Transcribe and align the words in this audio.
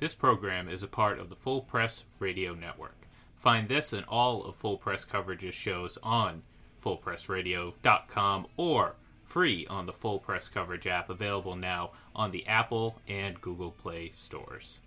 This 0.00 0.14
program 0.14 0.66
is 0.66 0.82
a 0.82 0.88
part 0.88 1.18
of 1.18 1.28
the 1.28 1.36
Full 1.36 1.60
Press 1.60 2.06
Radio 2.18 2.54
Network. 2.54 3.06
Find 3.36 3.68
this 3.68 3.92
and 3.92 4.06
all 4.06 4.42
of 4.42 4.56
Full 4.56 4.78
Press 4.78 5.04
Coverage's 5.04 5.54
shows 5.54 5.98
on 6.02 6.40
fullpressradio.com 6.82 8.46
or 8.56 8.94
free 9.22 9.66
on 9.66 9.84
the 9.84 9.92
Full 9.92 10.18
Press 10.18 10.48
Coverage 10.48 10.86
app 10.86 11.10
available 11.10 11.54
now 11.54 11.90
on 12.16 12.30
the 12.30 12.46
Apple 12.46 12.96
and 13.06 13.38
Google 13.42 13.72
Play 13.72 14.10
stores. 14.14 14.78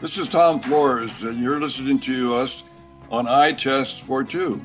This 0.00 0.18
is 0.18 0.28
Tom 0.28 0.58
Flores, 0.58 1.12
and 1.22 1.40
you're 1.40 1.60
listening 1.60 2.00
to 2.00 2.34
us 2.34 2.64
on 3.08 3.28
Eye 3.28 3.52
Test 3.52 4.02
for 4.02 4.24
Two. 4.24 4.60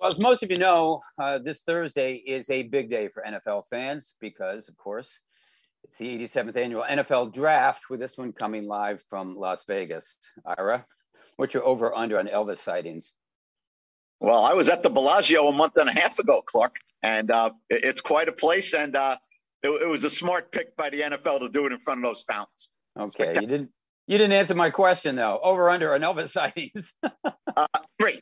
Well, 0.00 0.08
as 0.08 0.18
most 0.18 0.42
of 0.42 0.50
you 0.50 0.56
know, 0.56 1.02
uh, 1.18 1.40
this 1.40 1.60
Thursday 1.60 2.14
is 2.14 2.48
a 2.48 2.62
big 2.62 2.88
day 2.88 3.08
for 3.08 3.22
NFL 3.28 3.66
fans 3.66 4.14
because, 4.18 4.66
of 4.70 4.78
course, 4.78 5.20
it's 5.88 5.96
the 5.96 6.18
87th 6.18 6.56
annual 6.56 6.84
NFL 6.88 7.32
draft, 7.32 7.88
with 7.88 7.98
this 7.98 8.18
one 8.18 8.32
coming 8.32 8.66
live 8.66 9.02
from 9.08 9.36
Las 9.36 9.64
Vegas. 9.66 10.16
Ira, 10.58 10.84
what's 11.36 11.54
your 11.54 11.64
over 11.64 11.96
under 11.96 12.18
on 12.18 12.26
Elvis 12.26 12.58
sightings? 12.58 13.14
Well, 14.20 14.44
I 14.44 14.52
was 14.52 14.68
at 14.68 14.82
the 14.82 14.90
Bellagio 14.90 15.48
a 15.48 15.52
month 15.52 15.78
and 15.78 15.88
a 15.88 15.92
half 15.92 16.18
ago, 16.18 16.42
Clark, 16.42 16.76
and 17.02 17.30
uh, 17.30 17.52
it's 17.70 18.02
quite 18.02 18.28
a 18.28 18.32
place. 18.32 18.74
And 18.74 18.96
uh, 18.96 19.16
it, 19.62 19.70
it, 19.70 19.88
was 19.88 20.04
a 20.04 20.10
smart 20.10 20.52
pick 20.52 20.76
by 20.76 20.90
the 20.90 21.00
NFL 21.00 21.40
to 21.40 21.48
do 21.48 21.64
it 21.64 21.72
in 21.72 21.78
front 21.78 22.00
of 22.00 22.04
those 22.04 22.22
fountains. 22.22 22.68
Okay, 22.98 23.40
you 23.40 23.46
didn't 23.46 23.70
you 24.06 24.18
didn't 24.18 24.32
answer 24.32 24.54
my 24.54 24.68
question 24.68 25.16
though. 25.16 25.40
Over 25.42 25.70
under 25.70 25.94
on 25.94 26.02
Elvis 26.02 26.28
sightings? 26.32 26.92
uh, 27.02 27.66
three, 27.98 28.20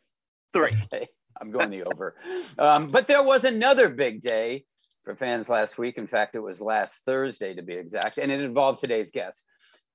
three. 0.53 0.77
Okay, 0.85 1.09
I'm 1.41 1.51
going 1.51 1.71
the 1.71 1.83
over. 1.83 2.15
Um, 2.59 2.93
but 2.93 3.09
there 3.09 3.25
was 3.25 3.43
another 3.43 3.89
big 3.89 4.21
day 4.21 4.67
for 5.07 5.15
fans 5.15 5.49
last 5.49 5.79
week. 5.79 5.99
In 5.99 6.07
fact, 6.09 6.35
it 6.35 6.41
was 6.41 6.61
last 6.61 7.01
Thursday 7.07 7.55
to 7.55 7.63
be 7.63 7.75
exact, 7.75 8.19
and 8.19 8.31
it 8.31 8.41
involved 8.41 8.81
today's 8.81 9.13
guest. 9.13 9.45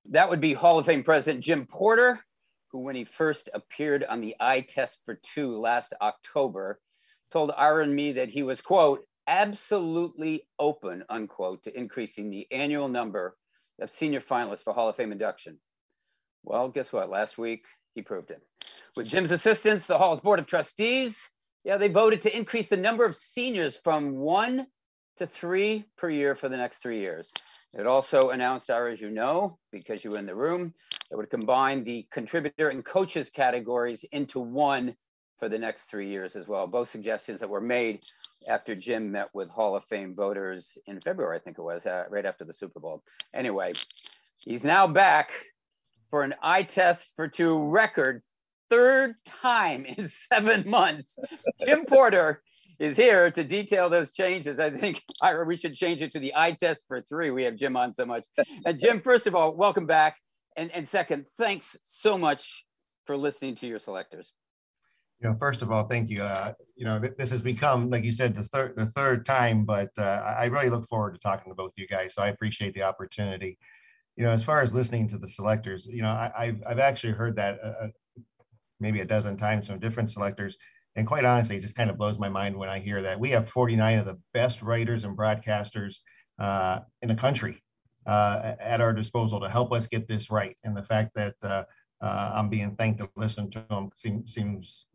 That 0.10 0.30
would 0.30 0.40
be 0.40 0.54
Hall 0.54 0.80
of 0.80 0.86
Fame 0.86 1.04
President 1.04 1.44
Jim 1.44 1.68
Porter, 1.70 2.22
who, 2.72 2.80
when 2.80 2.96
he 2.96 3.04
first 3.04 3.50
appeared 3.54 4.06
on 4.06 4.22
the 4.22 4.38
eye 4.40 4.62
test 4.62 5.00
for 5.04 5.20
two 5.22 5.52
last 5.60 5.94
October, 6.02 6.80
told 7.30 7.52
Ira 7.56 7.84
and 7.84 7.94
me 7.94 8.14
that 8.14 8.30
he 8.30 8.42
was, 8.42 8.62
quote, 8.62 9.06
absolutely 9.28 10.48
open, 10.58 11.04
unquote, 11.10 11.64
to 11.64 11.78
increasing 11.78 12.32
the 12.32 12.48
annual 12.50 12.88
number 12.88 13.36
of 13.82 13.90
senior 13.90 14.22
finalists 14.22 14.64
for 14.64 14.72
Hall 14.72 14.88
of 14.88 14.96
Fame 14.96 15.12
induction. 15.12 15.60
Well, 16.44 16.70
guess 16.70 16.94
what? 16.94 17.10
Last 17.10 17.38
week, 17.38 17.66
he 17.96 18.02
proved 18.02 18.32
it. 18.32 18.42
With 18.96 19.08
Jim's 19.08 19.32
assistance, 19.32 19.88
the 19.88 19.98
Hall's 19.98 20.22
Board 20.22 20.40
of 20.40 20.48
Trustees, 20.48 21.30
yeah, 21.66 21.76
they 21.76 21.90
voted 21.90 22.22
to 22.22 22.36
increase 22.36 22.70
the 22.70 22.78
number 22.78 23.04
of 23.04 23.14
seniors 23.14 23.76
from 23.76 24.16
one 24.16 24.68
to 25.22 25.28
three 25.28 25.86
per 25.98 26.10
year 26.10 26.34
for 26.34 26.50
the 26.50 26.58
next 26.58 26.80
three 26.80 27.00
years. 27.00 27.32
It 27.74 27.86
also 27.86 28.32
announced, 28.32 28.72
as 28.72 29.00
you 29.00 29.12
know, 29.12 29.60
because 29.72 30.04
you 30.04 30.12
were 30.12 30.18
in 30.18 30.26
the 30.26 30.36
room, 30.36 30.74
that 31.10 31.18
would 31.18 31.30
combine 31.30 31.84
the 31.84 32.08
contributor 32.12 32.70
and 32.70 32.84
coaches 32.84 33.30
categories 33.30 34.04
into 34.12 34.40
one 34.40 34.96
for 35.38 35.48
the 35.48 35.60
next 35.60 35.84
three 35.84 36.10
years 36.10 36.36
as 36.36 36.48
well. 36.48 36.66
Both 36.66 36.90
suggestions 36.90 37.40
that 37.40 37.50
were 37.50 37.62
made 37.62 38.02
after 38.48 38.76
Jim 38.76 39.12
met 39.12 39.30
with 39.34 39.48
Hall 39.50 39.76
of 39.76 39.84
Fame 39.86 40.16
voters 40.16 40.76
in 40.88 41.00
February, 41.00 41.38
I 41.38 41.40
think 41.40 41.60
it 41.60 41.64
was, 41.64 41.86
uh, 41.86 42.06
right 42.10 42.26
after 42.26 42.44
the 42.44 42.54
Super 42.54 42.80
Bowl. 42.80 43.04
Anyway, 43.32 43.74
he's 44.44 44.64
now 44.64 44.88
back 44.88 45.32
for 46.10 46.24
an 46.24 46.34
eye 46.42 46.64
test 46.64 47.16
for 47.16 47.28
two 47.28 47.60
record 47.70 48.24
third 48.72 49.14
time 49.26 49.86
in 49.86 50.08
seven 50.32 50.68
months. 50.68 51.20
Jim 51.64 51.86
Porter 51.86 52.42
is 52.82 52.98
here 52.98 53.30
to 53.30 53.44
detail 53.44 53.90
those 53.90 54.12
changes. 54.12 54.60
I 54.60 54.72
think 54.72 55.04
we 55.46 55.56
should 55.56 55.76
change 55.76 56.02
it 56.02 56.12
to 56.14 56.20
the 56.20 56.34
eye 56.36 56.54
test 56.60 56.86
for 56.88 57.00
three. 57.02 57.30
We 57.30 57.44
have 57.44 57.56
Jim 57.56 57.78
on 57.78 57.94
so 57.94 58.06
much. 58.06 58.26
And 58.66 58.80
Jim, 58.80 59.00
first 59.02 59.28
of 59.28 59.36
all, 59.36 59.56
welcome 59.56 59.86
back. 59.86 60.18
And, 60.58 60.72
and 60.72 60.88
second, 60.88 61.28
thanks 61.38 61.78
so 61.84 62.18
much 62.18 62.66
for 63.06 63.16
listening 63.16 63.54
to 63.56 63.68
your 63.68 63.78
selectors. 63.78 64.34
You 65.22 65.30
know, 65.30 65.36
first 65.36 65.62
of 65.62 65.72
all, 65.72 65.88
thank 65.88 66.10
you. 66.10 66.24
Uh, 66.24 66.54
you 66.76 66.86
know, 66.86 67.00
th- 67.00 67.14
this 67.20 67.30
has 67.30 67.42
become, 67.42 67.92
like 67.92 68.04
you 68.04 68.12
said, 68.12 68.36
the 68.36 68.44
third 68.46 68.76
the 68.76 68.88
third 68.88 69.24
time, 69.28 69.64
but 69.64 69.92
uh, 69.96 70.36
I 70.40 70.46
really 70.46 70.72
look 70.72 70.90
forward 70.90 71.14
to 71.14 71.20
talking 71.20 71.52
to 71.52 71.56
both 71.56 71.74
you 71.78 71.88
guys. 71.88 72.16
So 72.16 72.24
I 72.24 72.30
appreciate 72.30 72.74
the 72.74 72.82
opportunity. 72.82 73.60
You 74.16 74.26
know, 74.26 74.32
as 74.32 74.44
far 74.44 74.62
as 74.62 74.74
listening 74.74 75.08
to 75.10 75.20
the 75.20 75.28
selectors, 75.28 75.86
you 75.86 76.02
know, 76.02 76.10
I, 76.10 76.48
have 76.48 76.64
I've 76.68 76.80
actually 76.80 77.14
heard 77.14 77.36
that 77.36 77.60
uh, 77.64 77.68
uh, 77.84 77.88
maybe 78.80 79.02
a 79.02 79.06
dozen 79.06 79.38
times 79.38 79.68
from 79.68 79.78
different 79.78 80.10
selectors 80.10 80.58
and 80.96 81.08
quite 81.08 81.26
honestly, 81.26 81.58
it 81.58 81.62
just 81.62 81.76
kind 81.76 81.90
of 81.90 81.98
blows 81.98 82.20
my 82.20 82.30
mind 82.30 82.56
when 82.56 82.70
I 82.70 82.80
hear 82.80 83.02
that 83.02 83.20
we 83.20 83.30
have 83.32 83.50
49 83.50 84.00
of 84.00 84.06
the 84.06 84.20
best 84.34 84.62
writers 84.62 85.04
and 85.04 85.18
broadcasters 85.18 85.98
uh, 86.40 86.80
in 87.02 87.10
the 87.10 87.16
country 87.16 87.62
uh, 88.06 88.54
at 88.60 88.82
our 88.82 88.94
disposal 88.94 89.40
to 89.40 89.50
help 89.50 89.72
us 89.72 89.88
get 89.88 90.08
this 90.08 90.30
right. 90.30 90.58
And 90.64 90.76
the 90.76 90.84
fact 90.84 91.12
that 91.16 91.36
uh, 91.42 91.64
uh 92.02 92.32
I'm 92.36 92.50
being 92.50 92.76
thanked 92.76 93.00
to 93.02 93.10
listen 93.16 93.50
to 93.52 93.66
them 93.70 93.90
seems, 93.96 94.34
seems 94.34 94.88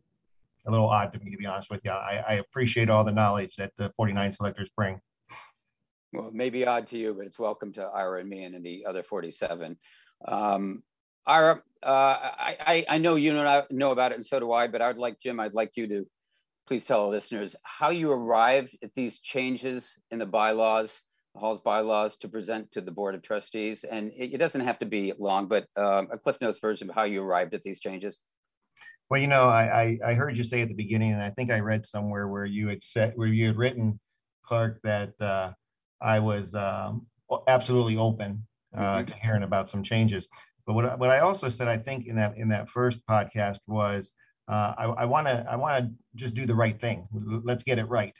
a 0.67 0.71
little 0.71 0.89
odd 0.89 1.13
to 1.13 1.19
me, 1.19 1.31
to 1.31 1.37
be 1.37 1.45
honest 1.45 1.71
with 1.71 1.81
you. 1.83 1.91
I, 1.91 2.23
I 2.27 2.33
appreciate 2.35 2.89
all 2.89 3.03
the 3.03 3.11
knowledge 3.11 3.55
that 3.55 3.71
the 3.77 3.91
49 3.95 4.33
selectors 4.33 4.69
bring. 4.75 4.99
Well, 6.13 6.27
it 6.27 6.33
may 6.33 6.49
be 6.49 6.65
odd 6.65 6.87
to 6.87 6.97
you, 6.97 7.13
but 7.13 7.25
it's 7.25 7.39
welcome 7.39 7.73
to 7.73 7.83
Ira 7.83 8.21
and 8.21 8.29
me 8.29 8.43
and 8.43 8.63
the 8.63 8.85
other 8.85 9.03
47. 9.03 9.77
Um, 10.27 10.83
Ira, 11.27 11.61
uh, 11.83 11.87
I, 11.89 12.85
I 12.89 12.97
know 12.97 13.15
you 13.15 13.33
know, 13.33 13.63
know 13.69 13.91
about 13.91 14.11
it, 14.11 14.15
and 14.15 14.25
so 14.25 14.39
do 14.39 14.51
I. 14.51 14.67
But 14.67 14.81
I'd 14.81 14.97
like 14.97 15.19
Jim. 15.19 15.39
I'd 15.39 15.53
like 15.53 15.71
you 15.75 15.87
to 15.87 16.07
please 16.67 16.85
tell 16.85 17.01
our 17.01 17.09
listeners 17.09 17.55
how 17.63 17.89
you 17.89 18.11
arrived 18.11 18.77
at 18.83 18.91
these 18.95 19.19
changes 19.19 19.93
in 20.11 20.19
the 20.19 20.25
bylaws, 20.25 21.01
the 21.33 21.39
Hall's 21.39 21.61
bylaws, 21.61 22.17
to 22.17 22.27
present 22.27 22.71
to 22.71 22.81
the 22.81 22.91
Board 22.91 23.15
of 23.15 23.21
Trustees. 23.21 23.83
And 23.83 24.11
it, 24.11 24.33
it 24.33 24.37
doesn't 24.37 24.61
have 24.61 24.79
to 24.79 24.85
be 24.85 25.13
long, 25.17 25.47
but 25.47 25.65
um, 25.77 26.09
a 26.11 26.17
Cliff 26.17 26.37
Notes 26.41 26.59
version 26.59 26.89
of 26.89 26.95
how 26.95 27.03
you 27.03 27.21
arrived 27.21 27.53
at 27.53 27.63
these 27.63 27.79
changes. 27.79 28.19
Well, 29.09 29.21
you 29.21 29.27
know, 29.27 29.43
I, 29.43 29.99
I, 30.05 30.11
I 30.11 30.13
heard 30.15 30.37
you 30.37 30.43
say 30.43 30.61
at 30.61 30.67
the 30.67 30.73
beginning, 30.73 31.13
and 31.13 31.21
I 31.21 31.29
think 31.29 31.49
I 31.49 31.59
read 31.59 31.85
somewhere 31.85 32.27
where 32.27 32.45
you 32.45 32.67
had 32.67 32.83
said 32.83 33.13
where 33.15 33.29
you 33.29 33.47
had 33.47 33.55
written, 33.55 33.99
Clark, 34.43 34.81
that 34.83 35.13
uh, 35.21 35.53
I 36.01 36.19
was 36.19 36.53
um, 36.53 37.05
absolutely 37.47 37.95
open 37.95 38.45
uh, 38.75 38.97
mm-hmm. 38.97 39.05
to 39.05 39.13
hearing 39.15 39.43
about 39.43 39.69
some 39.69 39.83
changes. 39.83 40.27
But 40.67 40.73
what, 40.73 40.99
what 40.99 41.09
I 41.09 41.19
also 41.19 41.49
said, 41.49 41.67
I 41.67 41.77
think 41.77 42.05
in 42.05 42.15
that 42.17 42.37
in 42.37 42.49
that 42.49 42.69
first 42.69 42.99
podcast 43.07 43.59
was 43.65 44.11
uh, 44.47 44.73
I 44.77 45.05
want 45.05 45.27
to 45.27 45.45
I 45.49 45.55
want 45.55 45.83
to 45.83 45.91
just 46.15 46.35
do 46.35 46.45
the 46.45 46.55
right 46.55 46.79
thing. 46.79 47.07
Let's 47.11 47.63
get 47.63 47.79
it 47.79 47.85
right. 47.85 48.13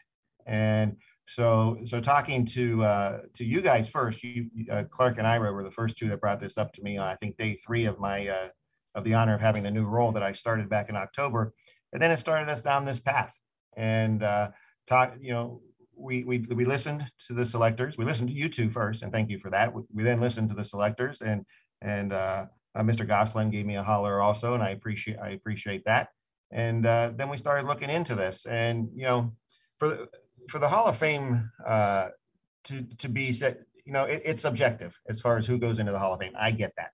And 0.46 0.96
so 1.28 1.78
so 1.86 2.00
talking 2.00 2.46
to 2.48 2.84
uh, 2.84 3.20
to 3.36 3.46
you 3.46 3.62
guys 3.62 3.90
first, 3.90 4.24
you 4.24 4.50
uh, 4.72 4.86
Clark 4.90 5.18
and 5.18 5.28
Ira 5.28 5.52
were 5.52 5.64
the 5.64 5.72
first 5.72 5.98
two 5.98 6.10
that 6.10 6.22
brought 6.22 6.40
this 6.40 6.58
up 6.58 6.72
to 6.74 6.82
me 6.82 6.98
on 6.98 7.08
I 7.08 7.16
think 7.16 7.38
day 7.38 7.56
three 7.56 7.86
of 7.86 8.00
my 8.00 8.28
uh, 8.28 8.48
of 8.96 9.04
the 9.04 9.14
honor 9.14 9.36
of 9.36 9.42
having 9.42 9.64
the 9.64 9.72
new 9.72 9.86
role 9.86 10.14
that 10.14 10.24
I 10.24 10.32
started 10.32 10.70
back 10.70 10.90
in 10.90 10.96
October, 10.96 11.54
and 11.92 12.02
then 12.02 12.12
it 12.12 12.18
started 12.18 12.50
us 12.50 12.62
down 12.62 12.86
this 12.86 13.00
path. 13.00 13.38
And 13.76 14.24
uh, 14.24 14.50
talk, 14.88 15.16
you 15.20 15.34
know, 15.34 15.62
we, 15.96 16.24
we 16.24 16.40
we 16.40 16.66
listened 16.66 17.06
to 17.28 17.34
the 17.34 17.46
selectors. 17.46 17.98
We 17.98 18.06
listened 18.06 18.30
to 18.30 18.36
you 18.36 18.50
two 18.50 18.70
first, 18.70 19.02
and 19.02 19.12
thank 19.12 19.30
you 19.30 19.40
for 19.40 19.50
that. 19.52 19.74
We, 19.74 19.84
we 19.94 20.04
then 20.04 20.22
listened 20.22 20.50
to 20.50 20.56
the 20.56 20.66
selectors, 20.66 21.22
and 21.22 21.46
and 21.82 22.14
uh, 22.14 22.46
uh, 22.76 22.82
Mr. 22.82 23.08
Gosselin 23.08 23.50
gave 23.50 23.66
me 23.66 23.76
a 23.76 23.84
holler 23.84 24.22
also, 24.22 24.54
and 24.54 24.64
I 24.64 24.70
appreciate 24.70 25.18
I 25.20 25.30
appreciate 25.30 25.84
that. 25.86 26.10
And 26.52 26.86
uh, 26.86 27.12
then 27.16 27.30
we 27.30 27.38
started 27.38 27.68
looking 27.68 27.90
into 27.90 28.16
this, 28.16 28.46
and 28.46 28.90
you 28.96 29.06
know, 29.06 29.34
for 29.78 30.08
for 30.50 30.60
the 30.60 30.70
Hall 30.70 30.86
of 30.86 30.98
Fame 30.98 31.52
to 31.66 32.84
to 32.98 33.10
be 33.10 33.34
set, 33.34 33.60
you 33.86 33.94
know, 33.94 34.04
it, 34.04 34.22
it's 34.26 34.42
subjective 34.42 34.98
as 35.10 35.22
far 35.22 35.38
as 35.38 35.46
who 35.46 35.58
goes 35.58 35.80
into 35.80 35.92
the 35.92 36.00
Hall 36.00 36.14
of 36.14 36.20
Fame. 36.20 36.34
I 36.38 36.52
get 36.52 36.74
that, 36.78 36.92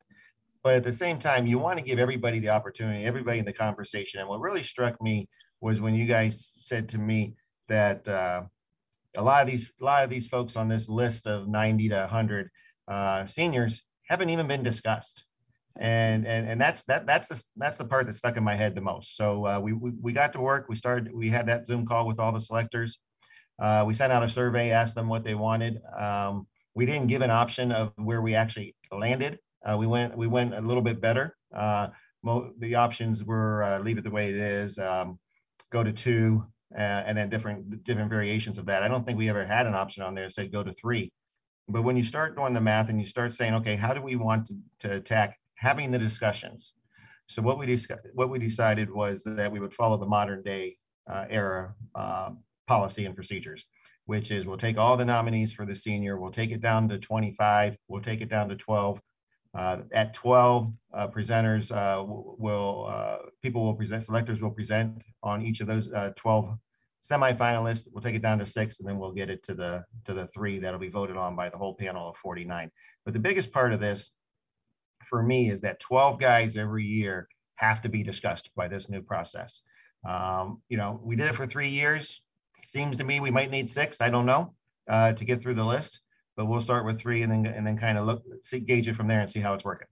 but 0.63 0.75
at 0.75 0.83
the 0.83 0.93
same 0.93 1.19
time, 1.19 1.45
you 1.45 1.59
want 1.59 1.77
to 1.79 1.85
give 1.85 1.99
everybody 1.99 2.39
the 2.39 2.49
opportunity, 2.49 3.03
everybody 3.05 3.39
in 3.39 3.45
the 3.45 3.53
conversation. 3.53 4.19
And 4.19 4.29
what 4.29 4.39
really 4.39 4.63
struck 4.63 5.01
me 5.01 5.27
was 5.61 5.79
when 5.81 5.95
you 5.95 6.05
guys 6.05 6.45
said 6.55 6.89
to 6.89 6.97
me 6.97 7.35
that 7.69 8.07
uh, 8.07 8.43
a 9.15 9.21
lot 9.21 9.41
of 9.41 9.47
these 9.47 9.71
a 9.79 9.83
lot 9.83 10.03
of 10.03 10.09
these 10.09 10.27
folks 10.27 10.55
on 10.55 10.67
this 10.67 10.89
list 10.89 11.27
of 11.27 11.47
90 11.47 11.89
to 11.89 11.95
100 11.95 12.49
uh, 12.87 13.25
seniors 13.25 13.83
haven't 14.13 14.29
even 14.29 14.47
been 14.47 14.63
discussed. 14.63 15.25
And 15.79 16.27
and 16.27 16.47
and 16.47 16.61
that's 16.61 16.83
that 16.83 17.07
that's 17.07 17.27
the 17.27 17.43
that's 17.57 17.77
the 17.77 17.85
part 17.85 18.05
that 18.05 18.13
stuck 18.13 18.37
in 18.37 18.43
my 18.43 18.55
head 18.55 18.75
the 18.75 18.81
most. 18.81 19.17
So 19.17 19.27
uh, 19.47 19.59
we, 19.59 19.73
we, 19.73 19.89
we 19.99 20.13
got 20.13 20.31
to 20.33 20.39
work. 20.39 20.67
We 20.69 20.75
started 20.75 21.11
we 21.11 21.29
had 21.29 21.47
that 21.47 21.65
zoom 21.65 21.87
call 21.87 22.07
with 22.07 22.19
all 22.19 22.31
the 22.31 22.39
selectors. 22.39 22.99
Uh, 23.59 23.83
we 23.87 23.95
sent 23.95 24.13
out 24.13 24.21
a 24.21 24.29
survey 24.29 24.69
asked 24.69 24.93
them 24.93 25.07
what 25.07 25.23
they 25.23 25.33
wanted. 25.33 25.81
Um, 25.99 26.45
we 26.75 26.85
didn't 26.85 27.07
give 27.07 27.23
an 27.23 27.31
option 27.31 27.71
of 27.71 27.91
where 27.95 28.21
we 28.21 28.35
actually 28.35 28.75
landed. 28.91 29.39
Uh, 29.65 29.75
we 29.77 29.87
went 29.87 30.15
we 30.15 30.27
went 30.27 30.53
a 30.53 30.61
little 30.61 30.83
bit 30.83 31.01
better. 31.01 31.35
Uh, 31.55 31.87
the 32.59 32.75
options 32.75 33.23
were 33.23 33.63
uh, 33.63 33.79
leave 33.79 33.97
it 33.97 34.03
the 34.03 34.11
way 34.11 34.29
it 34.29 34.35
is 34.35 34.77
um, 34.77 35.17
go 35.71 35.83
to 35.83 35.91
two 35.91 36.45
uh, 36.77 37.01
and 37.07 37.17
then 37.17 37.29
different 37.29 37.83
different 37.83 38.11
variations 38.11 38.59
of 38.59 38.67
that. 38.67 38.83
I 38.83 38.87
don't 38.87 39.03
think 39.07 39.17
we 39.17 39.29
ever 39.29 39.43
had 39.43 39.65
an 39.65 39.73
option 39.73 40.03
on 40.03 40.13
there 40.13 40.25
that 40.25 40.33
said 40.33 40.51
go 40.51 40.61
to 40.61 40.73
three 40.73 41.11
but 41.69 41.83
when 41.83 41.97
you 41.97 42.03
start 42.03 42.35
doing 42.35 42.53
the 42.53 42.61
math 42.61 42.89
and 42.89 42.99
you 42.99 43.07
start 43.07 43.33
saying, 43.33 43.53
okay, 43.55 43.75
how 43.75 43.93
do 43.93 44.01
we 44.01 44.15
want 44.15 44.47
to, 44.47 44.55
to 44.79 44.95
attack 44.95 45.37
having 45.55 45.91
the 45.91 45.99
discussions? 45.99 46.73
So 47.27 47.41
what 47.41 47.57
we 47.57 47.77
what 48.13 48.29
we 48.29 48.39
decided 48.39 48.89
was 48.91 49.23
that 49.25 49.51
we 49.51 49.59
would 49.59 49.73
follow 49.73 49.97
the 49.97 50.05
modern 50.05 50.43
day 50.43 50.77
uh, 51.09 51.25
era 51.29 51.73
uh, 51.95 52.31
policy 52.67 53.05
and 53.05 53.15
procedures, 53.15 53.65
which 54.05 54.29
is 54.29 54.45
we'll 54.45 54.57
take 54.57 54.77
all 54.77 54.97
the 54.97 55.05
nominees 55.05 55.53
for 55.53 55.65
the 55.65 55.75
senior, 55.75 56.19
we'll 56.19 56.31
take 56.31 56.51
it 56.51 56.61
down 56.61 56.89
to 56.89 56.99
25, 56.99 57.77
we'll 57.87 58.01
take 58.01 58.21
it 58.21 58.29
down 58.29 58.49
to 58.49 58.55
12, 58.55 58.99
Uh, 59.55 59.83
at 59.91 60.15
12 60.15 60.73
uh, 60.95 61.07
presenters 61.09 61.71
uh, 61.71 62.03
will 62.03 62.87
uh, 62.89 63.17
people 63.43 63.63
will 63.63 63.75
present 63.75 64.01
selectors 64.01 64.41
will 64.41 64.49
present 64.49 64.99
on 65.21 65.43
each 65.43 65.61
of 65.61 65.67
those 65.67 65.91
uh, 65.93 66.09
12 66.15 66.57
semifinalists. 67.03 67.87
We'll 67.91 68.01
take 68.01 68.15
it 68.15 68.21
down 68.21 68.39
to 68.39 68.45
six, 68.45 68.79
and 68.79 68.87
then 68.87 68.97
we'll 68.97 69.11
get 69.11 69.29
it 69.29 69.43
to 69.43 69.53
the 69.53 69.83
to 70.05 70.13
the 70.13 70.27
three 70.27 70.59
that'll 70.59 70.79
be 70.79 70.89
voted 70.89 71.17
on 71.17 71.35
by 71.35 71.49
the 71.49 71.57
whole 71.57 71.75
panel 71.75 72.09
of 72.09 72.17
49. 72.17 72.71
But 73.05 73.13
the 73.13 73.19
biggest 73.19 73.51
part 73.51 73.73
of 73.73 73.79
this 73.79 74.11
for 75.09 75.21
me 75.21 75.49
is 75.49 75.61
that 75.61 75.79
12 75.79 76.19
guys 76.19 76.55
every 76.55 76.85
year 76.85 77.27
have 77.55 77.81
to 77.81 77.89
be 77.89 78.03
discussed 78.03 78.49
by 78.55 78.67
this 78.67 78.89
new 78.89 79.01
process. 79.01 79.61
Um, 80.07 80.61
you 80.69 80.77
know, 80.77 80.99
we 81.03 81.15
did 81.15 81.27
it 81.27 81.35
for 81.35 81.45
three 81.45 81.69
years. 81.69 82.21
Seems 82.55 82.97
to 82.97 83.03
me 83.03 83.19
we 83.19 83.31
might 83.31 83.51
need 83.51 83.69
six. 83.69 84.01
I 84.01 84.09
don't 84.09 84.25
know 84.25 84.53
uh, 84.89 85.13
to 85.13 85.25
get 85.25 85.41
through 85.41 85.55
the 85.55 85.63
list 85.63 85.99
but 86.35 86.45
we'll 86.45 86.61
start 86.61 86.85
with 86.85 86.99
three 86.99 87.21
and 87.21 87.31
then 87.31 87.45
and 87.45 87.65
then 87.65 87.77
kind 87.77 87.97
of 87.97 88.05
look 88.05 88.23
see 88.41 88.59
gauge 88.59 88.87
it 88.87 88.95
from 88.95 89.07
there 89.07 89.21
and 89.21 89.29
see 89.29 89.39
how 89.39 89.53
it's 89.53 89.63
working. 89.63 89.87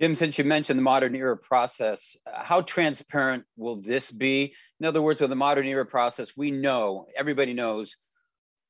Jim, 0.00 0.14
since 0.14 0.38
you 0.38 0.44
mentioned 0.44 0.78
the 0.78 0.82
modern 0.82 1.16
era 1.16 1.36
process, 1.36 2.16
how 2.32 2.60
transparent 2.60 3.44
will 3.56 3.80
this 3.80 4.12
be? 4.12 4.54
In 4.78 4.86
other 4.86 5.02
words, 5.02 5.20
with 5.20 5.30
the 5.30 5.36
modern 5.36 5.66
era 5.66 5.84
process, 5.84 6.36
we 6.36 6.52
know 6.52 7.06
everybody 7.16 7.52
knows 7.52 7.96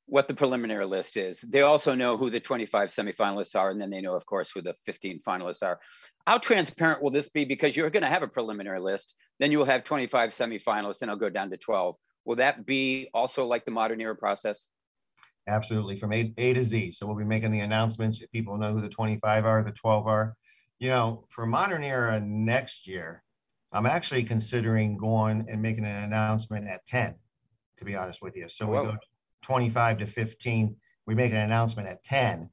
what 0.07 0.27
the 0.27 0.33
preliminary 0.33 0.87
list 0.87 1.19
is. 1.19 1.41
They 1.43 1.61
also 1.61 1.95
know 1.95 2.17
who 2.17 2.31
the 2.31 2.41
25 2.41 2.89
semifinalists 2.89 3.55
are, 3.55 3.69
and 3.69 3.79
then 3.79 3.91
they 3.91 4.01
know, 4.01 4.15
of 4.15 4.25
course, 4.25 4.51
who 4.51 4.63
the 4.63 4.73
15 4.73 5.19
finalists 5.19 5.63
are. 5.63 5.79
How 6.27 6.39
transparent 6.39 7.03
will 7.03 7.11
this 7.11 7.29
be? 7.29 7.45
Because 7.45 7.77
you're 7.77 7.91
going 7.91 8.03
to 8.03 8.09
have 8.09 8.23
a 8.23 8.29
preliminary 8.29 8.81
list, 8.81 9.15
then 9.39 9.53
you 9.53 9.59
will 9.59 9.67
have 9.67 9.85
25 9.85 10.31
semifinalists, 10.31 11.03
and 11.03 11.11
it'll 11.11 11.21
go 11.21 11.29
down 11.29 11.51
to 11.51 11.59
12. 11.59 11.95
Will 12.25 12.37
that 12.37 12.65
be 12.65 13.11
also 13.13 13.45
like 13.45 13.67
the 13.67 13.71
modern 13.71 14.01
era 14.01 14.17
process? 14.17 14.69
Absolutely, 15.47 15.99
from 15.99 16.15
A, 16.15 16.33
A 16.39 16.55
to 16.55 16.65
Z. 16.65 16.93
So 16.93 17.07
we'll 17.07 17.17
be 17.17 17.25
making 17.25 17.53
the 17.53 17.61
announcements. 17.61 18.23
People 18.33 18.57
know 18.57 18.73
who 18.73 18.81
the 18.81 18.89
25 18.89 19.45
are, 19.45 19.63
the 19.63 19.73
12 19.73 20.07
are. 20.07 20.35
You 20.79 20.91
know, 20.91 21.25
for 21.29 21.47
Modern 21.47 21.83
Era 21.83 22.21
next 22.21 22.87
year, 22.87 23.25
I'm 23.73 23.87
actually 23.87 24.23
considering 24.25 24.97
going 24.97 25.47
and 25.49 25.61
making 25.61 25.85
an 25.85 26.05
announcement 26.05 26.69
at 26.69 26.87
10, 26.87 27.15
to 27.79 27.85
be 27.85 27.95
honest 27.95 28.23
with 28.23 28.37
you. 28.37 28.49
So 28.49 28.67
Whoa. 28.67 28.83
we 28.83 28.89
go 28.89 28.97
25 29.43 29.99
to 29.99 30.07
15. 30.07 30.77
We 31.07 31.15
make 31.15 31.33
an 31.33 31.39
announcement 31.39 31.89
at 31.89 32.03
10. 32.05 32.49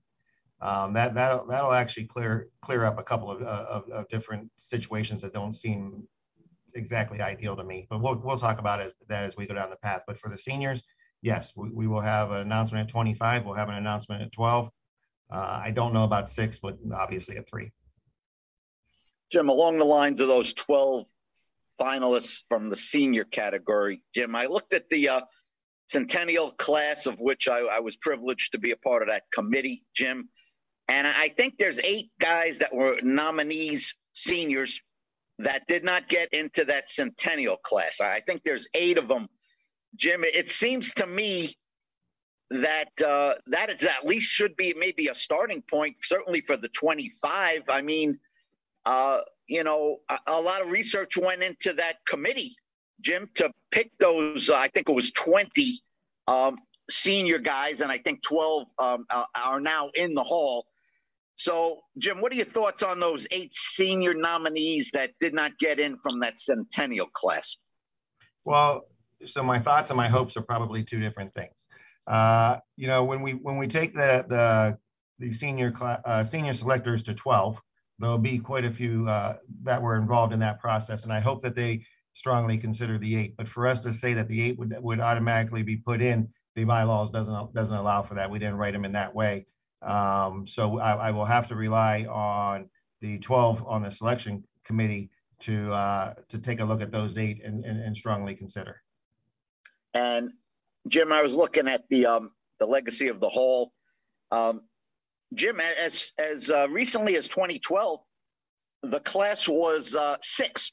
Um, 0.62 0.94
that 0.94 1.14
that'll 1.14 1.46
that'll 1.46 1.74
actually 1.74 2.06
clear 2.06 2.48
clear 2.62 2.86
up 2.86 2.98
a 2.98 3.04
couple 3.04 3.30
of, 3.30 3.42
of, 3.42 3.90
of 3.90 4.08
different 4.08 4.50
situations 4.56 5.22
that 5.22 5.34
don't 5.34 5.54
seem 5.54 6.08
exactly 6.74 7.22
ideal 7.22 7.56
to 7.58 7.64
me. 7.64 7.88
But 7.90 8.02
we'll 8.02 8.16
we'll 8.24 8.38
talk 8.38 8.60
about 8.60 8.80
it, 8.80 8.94
that 9.10 9.26
as 9.26 9.36
we 9.36 9.46
go 9.46 9.54
down 9.54 9.70
the 9.70 9.76
path. 9.76 10.02
But 10.08 10.18
for 10.18 10.30
the 10.30 10.38
seniors, 10.38 10.82
yes, 11.22 11.54
we, 11.56 11.70
we 11.70 11.88
will 11.88 12.02
have 12.02 12.32
an 12.32 12.42
announcement 12.42 12.88
at 12.88 12.92
25. 12.92 13.46
We'll 13.46 13.56
have 13.56 13.70
an 13.70 13.76
announcement 13.76 14.22
at 14.22 14.32
12. 14.32 14.70
Uh, 15.30 15.62
I 15.64 15.72
don't 15.72 15.94
know 15.94 16.04
about 16.04 16.30
six, 16.30 16.60
but 16.60 16.78
obviously 16.94 17.38
at 17.38 17.48
three. 17.50 17.72
Jim, 19.32 19.50
along 19.50 19.78
the 19.78 19.86
lines 19.86 20.22
of 20.22 20.28
those 20.28 20.54
12 20.54 21.06
finalists 21.80 22.40
from 22.48 22.70
the 22.70 22.76
senior 22.76 23.24
category, 23.24 24.02
Jim, 24.14 24.36
I 24.36 24.46
looked 24.46 24.74
at 24.74 24.90
the 24.90 25.10
uh, 25.10 25.22
centennial 25.88 26.52
class 26.52 27.06
of 27.06 27.20
which 27.20 27.48
I, 27.48 27.60
I, 27.60 27.80
was 27.80 27.96
privileged 27.98 28.52
to 28.54 28.58
be 28.58 28.72
a 28.72 28.78
part 28.78 29.02
of 29.02 29.10
that 29.10 29.24
committee, 29.34 29.84
Jim. 29.96 30.30
And 30.88 31.08
I 31.08 31.30
think 31.30 31.58
there's 31.58 31.80
eight 31.80 32.12
guys 32.20 32.60
that 32.60 32.74
were 32.74 33.00
nominees, 33.02 33.96
seniors, 34.14 34.82
that 35.40 35.68
did 35.68 35.84
not 35.84 36.08
get 36.08 36.34
into 36.34 36.64
that 36.66 36.90
centennial 36.90 37.58
class. 37.58 38.00
I 38.00 38.22
think 38.22 38.44
there's 38.44 38.68
eight 38.74 38.98
of 38.98 39.08
them 39.08 39.28
Jim, 39.96 40.24
it 40.24 40.50
seems 40.50 40.94
to 40.94 41.08
me 41.08 41.58
that 42.50 42.90
uh, 43.06 43.36
that 43.48 43.70
is 43.70 43.84
at 43.84 44.06
least 44.06 44.32
should 44.32 44.56
be 44.56 44.74
maybe 44.78 45.08
a 45.08 45.16
starting 45.16 45.64
point, 45.70 45.98
certainly 46.02 46.42
for 46.42 46.58
the 46.58 46.68
25. 46.70 47.64
I 47.70 47.82
mean, 47.82 48.20
uh, 48.86 49.20
you 49.48 49.64
know, 49.64 49.98
a, 50.10 50.18
a, 50.28 50.42
lot 50.42 50.62
of 50.62 50.72
research 50.72 51.18
went 51.18 51.44
into 51.44 51.74
that 51.74 51.98
committee, 52.08 52.56
Jim, 53.02 53.30
to 53.36 53.52
pick 53.72 53.92
those. 54.00 54.50
Uh, 54.50 54.56
I 54.56 54.68
think 54.68 54.90
it 54.90 54.94
was 54.94 55.12
20 55.12 55.80
um, 56.28 56.58
senior 56.90 57.40
guys, 57.40 57.82
and 57.82 57.92
I 57.92 57.98
think 57.98 58.24
12 58.24 58.68
um, 58.80 59.06
are 59.36 59.60
now 59.60 59.90
in 59.96 60.14
the 60.14 60.24
hall. 60.24 60.66
So, 61.38 61.82
Jim, 61.98 62.22
what 62.22 62.32
are 62.32 62.36
your 62.36 62.46
thoughts 62.46 62.82
on 62.82 63.00
those 63.00 63.28
eight 63.32 63.54
senior 63.54 64.14
nominees 64.14 64.92
that 64.94 65.12
did 65.20 65.34
not 65.34 65.52
get 65.60 65.80
in 65.80 65.98
from 65.98 66.20
that 66.22 66.40
centennial 66.40 67.08
class? 67.08 67.58
Well, 68.46 68.86
so 69.26 69.44
my 69.44 69.60
thoughts 69.60 69.90
and 69.90 69.98
my 69.98 70.08
hopes 70.08 70.38
are 70.38 70.42
probably 70.42 70.84
two 70.84 71.00
different 71.00 71.34
things. 71.34 71.66
Uh, 72.08 72.58
you 72.78 72.88
know, 72.88 73.04
when 73.04 73.22
we 73.22 73.32
when 73.34 73.58
we 73.58 73.68
take 73.68 73.94
the 73.94 74.26
the 74.30 74.78
the 75.20 75.34
senior 75.34 75.72
class, 75.72 76.00
uh, 76.06 76.24
senior 76.24 76.54
selectors 76.54 77.02
to 77.04 77.14
12, 77.14 77.60
there'll 78.00 78.18
be 78.18 78.40
quite 78.40 78.66
a 78.66 78.72
few 78.72 79.08
uh, 79.08 79.38
that 79.64 79.82
were 79.82 79.98
involved 79.98 80.34
in 80.34 80.40
that 80.40 80.60
process, 80.60 81.04
and 81.04 81.14
I 81.14 81.20
hope 81.20 81.42
that 81.44 81.56
they 81.56 81.86
strongly 82.14 82.58
consider 82.58 82.98
the 82.98 83.16
eight. 83.16 83.36
But 83.38 83.48
for 83.48 83.68
us 83.68 83.80
to 83.82 83.94
say 83.94 84.14
that 84.14 84.28
the 84.28 84.42
eight 84.42 84.58
would 84.58 84.76
would 84.80 85.00
automatically 85.00 85.64
be 85.64 85.78
put 85.78 86.02
in, 86.02 86.30
the 86.56 86.64
bylaws 86.64 87.12
doesn't 87.12 87.54
doesn't 87.54 87.76
allow 87.76 88.02
for 88.02 88.16
that. 88.16 88.30
We 88.30 88.40
didn't 88.40 88.58
write 88.58 88.74
them 88.74 88.86
in 88.86 88.94
that 88.94 89.14
way. 89.14 89.46
Um, 89.82 90.48
so 90.48 90.80
I, 90.80 90.94
I, 90.94 91.12
will 91.12 91.26
have 91.26 91.48
to 91.50 91.56
rely 91.56 92.06
on 92.06 92.70
the 93.02 93.20
12 93.20 93.68
on 93.68 93.84
the 93.84 93.92
selection 93.92 94.44
committee 94.64 95.12
to 95.42 95.72
uh, 95.72 96.14
to 96.30 96.40
take 96.40 96.60
a 96.60 96.66
look 96.66 96.82
at 96.82 96.92
those 96.92 97.18
eight 97.18 97.44
and, 97.44 97.64
and, 97.64 97.80
and 97.80 97.96
strongly 97.96 98.36
consider. 98.36 98.82
And 99.94 100.32
Jim, 100.88 101.12
I 101.12 101.22
was 101.22 101.34
looking 101.34 101.68
at 101.68 101.88
the 101.90 102.06
um, 102.06 102.32
the 102.60 102.66
legacy 102.66 103.10
of 103.10 103.20
the 103.20 103.30
Hall. 103.30 103.74
Um, 104.32 104.62
Jim, 105.34 105.60
as 105.60 106.12
as 106.18 106.50
uh, 106.50 106.68
recently 106.70 107.18
as 107.18 107.28
2012, 107.28 108.00
the 108.84 109.00
class 109.02 109.48
was 109.48 109.96
uh, 109.96 110.18
six. 110.22 110.72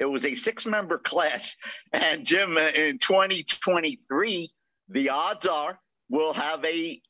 It 0.00 0.06
was 0.06 0.24
a 0.24 0.34
six 0.34 0.66
member 0.66 0.98
class, 0.98 1.54
and 1.92 2.26
Jim, 2.26 2.56
uh, 2.56 2.70
in 2.74 2.98
2023, 2.98 4.50
the 4.88 5.08
odds 5.08 5.46
are 5.46 5.78
we'll 6.08 6.32
have 6.32 6.64
a 6.64 7.00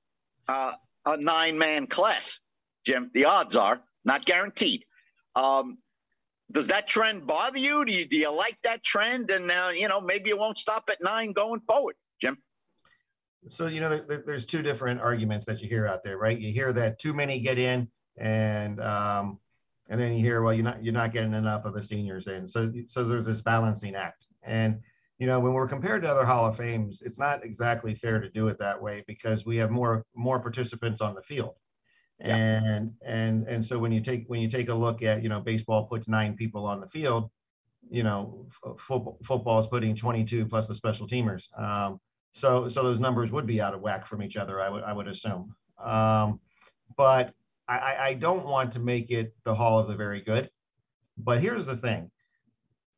uh, 0.49 0.73
a 1.07 1.17
nine 1.17 1.59
man 1.59 1.87
class. 1.87 2.39
Jim, 2.85 3.11
the 3.15 3.25
odds 3.25 3.57
are 3.57 3.81
not 4.05 4.25
guaranteed. 4.25 4.85
Um, 5.35 5.79
does 6.53 6.67
that 6.69 6.87
trend 6.87 7.27
bother 7.27 7.59
you? 7.59 7.85
Do 7.85 7.93
you, 7.93 8.07
do 8.07 8.17
you 8.17 8.31
like 8.31 8.59
that 8.63 8.85
trend? 8.85 9.31
And 9.31 9.51
uh, 9.51 9.71
you 9.75 9.89
know, 9.89 10.01
maybe 10.01 10.31
it 10.31 10.39
won't 10.39 10.59
stop 10.59 10.89
at 10.91 11.03
nine 11.03 11.33
going 11.33 11.61
forward, 11.61 11.97
Jim. 12.21 12.39
So 13.49 13.67
you 13.67 13.81
know, 13.81 13.99
there, 13.99 14.23
there's 14.26 14.46
two 14.46 14.62
different 14.62 15.00
arguments 15.00 15.46
that 15.46 15.61
you 15.61 15.69
hear 15.69 15.87
out 15.87 16.02
there, 16.05 16.19
right? 16.19 16.38
You 16.38 16.52
hear 16.52 16.73
that 16.73 16.99
too 16.99 17.12
many 17.12 17.41
get 17.41 17.58
in, 17.58 17.88
and 18.17 18.81
um, 18.81 19.38
and 19.88 20.00
then 20.00 20.14
you 20.14 20.20
hear, 20.20 20.43
well, 20.43 20.55
you're 20.55 20.64
not 20.64 20.82
you're 20.82 20.94
not 20.94 21.12
getting 21.12 21.35
enough 21.35 21.64
of 21.64 21.75
the 21.75 21.83
seniors 21.83 22.26
in. 22.26 22.49
So 22.49 22.73
so 22.87 23.04
there's 23.04 23.26
this 23.26 23.42
balancing 23.42 23.95
act, 23.95 24.26
and 24.42 24.80
you 25.19 25.26
know, 25.26 25.40
when 25.40 25.52
we're 25.52 25.69
compared 25.69 26.02
to 26.02 26.09
other 26.09 26.25
Hall 26.25 26.47
of 26.47 26.57
Fames, 26.57 27.02
it's 27.02 27.19
not 27.19 27.45
exactly 27.45 27.95
fair 27.95 28.21
to 28.21 28.28
do 28.28 28.49
it 28.49 28.59
that 28.59 28.80
way 28.80 29.04
because 29.07 29.47
we 29.47 29.57
have 29.59 29.71
more 29.71 30.04
more 30.14 30.40
participants 30.40 31.00
on 31.00 31.14
the 31.14 31.23
field 31.23 31.54
and 32.21 32.92
and 33.04 33.47
and 33.49 33.64
so 33.64 33.78
when 33.78 33.92
you 33.92 34.00
take 34.00 34.25
when 34.28 34.40
you 34.40 34.49
take 34.49 34.69
a 34.69 34.75
look 34.75 35.02
at 35.02 35.23
you 35.23 35.28
know 35.28 35.40
baseball 35.40 35.85
puts 35.85 36.09
nine 36.09 36.35
people 36.35 36.66
on 36.66 36.80
the 36.80 36.87
field 36.87 37.30
you 37.90 38.02
know 38.02 38.47
football 38.78 39.19
football 39.25 39.59
is 39.59 39.66
putting 39.66 39.95
22 39.95 40.47
plus 40.47 40.69
the 40.69 40.75
special 40.75 41.09
teamers 41.09 41.49
um, 41.59 42.00
so 42.35 42.69
so 42.69 42.83
those 42.83 43.00
numbers 43.00 43.33
would 43.33 43.47
be 43.47 43.61
out 43.61 43.73
of 43.73 43.81
whack 43.81 44.07
from 44.07 44.23
each 44.23 44.37
other 44.37 44.61
i 44.61 44.69
would 44.69 44.83
i 44.85 44.93
would 44.93 45.09
assume 45.09 45.55
um, 45.83 46.38
but 46.97 47.33
I, 47.67 47.97
I 47.99 48.14
don't 48.14 48.45
want 48.45 48.73
to 48.73 48.79
make 48.79 49.11
it 49.11 49.35
the 49.45 49.55
hall 49.55 49.79
of 49.79 49.88
the 49.88 49.97
very 49.97 50.21
good 50.21 50.50
but 51.17 51.41
here's 51.41 51.64
the 51.64 51.76
thing 51.76 52.11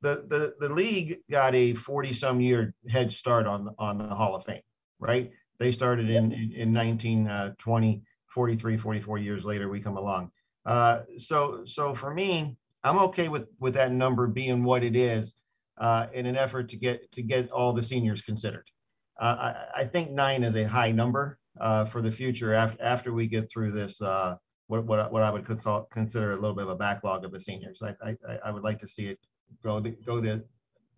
the 0.03 0.25
the, 0.29 0.55
the 0.59 0.75
league 0.75 1.19
got 1.31 1.55
a 1.55 1.75
40 1.75 2.13
some 2.13 2.41
year 2.41 2.75
head 2.89 3.13
start 3.13 3.47
on 3.47 3.73
on 3.79 3.99
the 3.99 4.15
hall 4.15 4.35
of 4.35 4.45
fame 4.45 4.63
right 4.99 5.31
they 5.59 5.71
started 5.71 6.11
in 6.11 6.33
in, 6.33 6.53
in 6.53 6.75
1920 6.75 8.03
43, 8.37 8.77
44 8.77 9.17
years 9.17 9.47
later, 9.47 9.71
we 9.71 9.81
come 9.81 9.97
along. 9.97 10.31
Uh, 10.67 11.01
so, 11.17 11.63
so 11.65 11.95
for 11.95 12.13
me, 12.13 12.55
I'm 12.85 12.99
okay 12.99 13.29
with 13.29 13.49
with 13.59 13.73
that 13.75 13.93
number 13.93 14.27
being 14.27 14.63
what 14.63 14.85
it 14.85 14.95
is 14.95 15.35
uh, 15.79 16.09
in 16.13 16.27
an 16.27 16.37
effort 16.37 16.69
to 16.69 16.77
get 16.77 17.11
to 17.13 17.23
get 17.23 17.51
all 17.51 17.73
the 17.73 17.83
seniors 17.83 18.21
considered. 18.21 18.69
Uh, 19.19 19.55
I, 19.75 19.81
I, 19.81 19.85
think 19.87 20.11
nine 20.11 20.43
is 20.43 20.57
a 20.57 20.65
high 20.65 20.93
number 20.93 21.39
uh, 21.59 21.87
for 21.87 22.03
the 22.03 22.13
future 22.13 22.53
after 22.53 22.83
after 22.83 23.13
we 23.15 23.27
get 23.27 23.49
through 23.49 23.73
this. 23.73 24.01
Uh, 24.03 24.37
what, 24.69 24.85
what, 24.85 25.13
what 25.13 25.23
I 25.23 25.31
would 25.31 25.45
consult, 25.45 25.91
consider 25.91 26.33
a 26.33 26.37
little 26.37 26.55
bit 26.55 26.65
of 26.65 26.71
a 26.71 26.77
backlog 26.77 27.25
of 27.25 27.33
the 27.33 27.41
seniors. 27.41 27.83
I, 27.83 27.95
I, 28.05 28.17
I 28.47 28.51
would 28.51 28.65
like 28.65 28.79
to 28.81 28.89
see 28.89 29.07
it 29.07 29.19
go 29.63 29.81
the, 29.81 29.91
go 29.91 30.21
the 30.21 30.45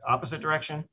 opposite 0.06 0.40
direction, 0.40 0.84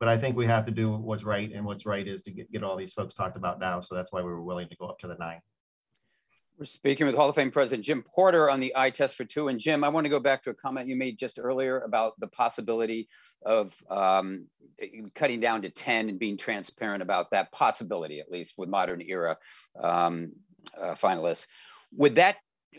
but 0.00 0.08
I 0.08 0.16
think 0.16 0.36
we 0.36 0.46
have 0.46 0.64
to 0.66 0.72
do 0.72 0.96
what's 0.96 1.24
right, 1.24 1.52
and 1.52 1.64
what's 1.64 1.86
right 1.86 2.06
is 2.06 2.22
to 2.22 2.30
get, 2.30 2.50
get 2.50 2.64
all 2.64 2.76
these 2.76 2.92
folks 2.92 3.14
talked 3.14 3.36
about 3.36 3.60
now. 3.60 3.80
So 3.80 3.94
that's 3.94 4.12
why 4.12 4.20
we 4.22 4.30
were 4.30 4.42
willing 4.42 4.68
to 4.68 4.76
go 4.76 4.86
up 4.86 4.98
to 5.00 5.06
the 5.06 5.16
nine. 5.16 5.40
We're 6.62 6.66
speaking 6.66 7.06
with 7.06 7.16
Hall 7.16 7.28
of 7.28 7.34
Fame 7.34 7.50
President 7.50 7.84
Jim 7.84 8.04
Porter 8.04 8.48
on 8.48 8.60
the 8.60 8.72
eye 8.76 8.90
test 8.90 9.16
for 9.16 9.24
two. 9.24 9.48
And 9.48 9.58
Jim, 9.58 9.82
I 9.82 9.88
want 9.88 10.04
to 10.04 10.08
go 10.08 10.20
back 10.20 10.44
to 10.44 10.50
a 10.50 10.54
comment 10.54 10.86
you 10.86 10.94
made 10.94 11.18
just 11.18 11.40
earlier 11.40 11.80
about 11.80 12.12
the 12.20 12.28
possibility 12.28 13.08
of 13.44 13.74
um, 13.90 14.46
cutting 15.16 15.40
down 15.40 15.62
to 15.62 15.70
10 15.70 16.08
and 16.08 16.20
being 16.20 16.36
transparent 16.36 17.02
about 17.02 17.32
that 17.32 17.50
possibility, 17.50 18.20
at 18.20 18.30
least 18.30 18.54
with 18.56 18.68
modern 18.68 19.02
era 19.02 19.36
um, 19.82 20.30
uh, 20.80 20.94
finalists. 20.94 21.48
Would 21.96 22.14
that 22.14 22.36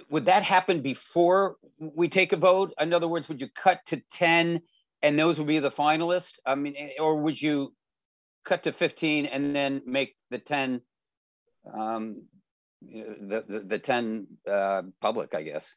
would 0.10 0.28
that 0.28 0.44
happen 0.44 0.82
before 0.82 1.58
we 1.78 2.08
take 2.08 2.32
a 2.32 2.38
vote? 2.38 2.74
In 2.80 2.94
other 2.94 3.10
words, 3.10 3.28
would 3.28 3.42
you 3.42 3.50
cut 3.50 3.82
to 3.88 4.02
10 4.14 4.62
and 5.02 5.20
those 5.20 5.38
would 5.38 5.48
be 5.48 5.60
the 5.60 5.70
finalists? 5.70 6.40
I 6.46 6.56
mean, 6.56 6.76
eh, 6.78 6.92
or 7.02 7.18
would 7.18 7.42
you 7.42 7.74
cut 8.46 8.64
to 8.64 8.72
15 8.72 9.26
and 9.26 9.54
then 9.54 9.82
make 9.86 10.16
the 10.30 10.40
10 10.40 10.80
um, 11.74 12.24
the, 12.90 13.44
the, 13.48 13.60
the 13.60 13.80
10 13.80 14.28
uh, 14.50 14.84
public, 15.02 15.34
I 15.34 15.44
guess? 15.44 15.74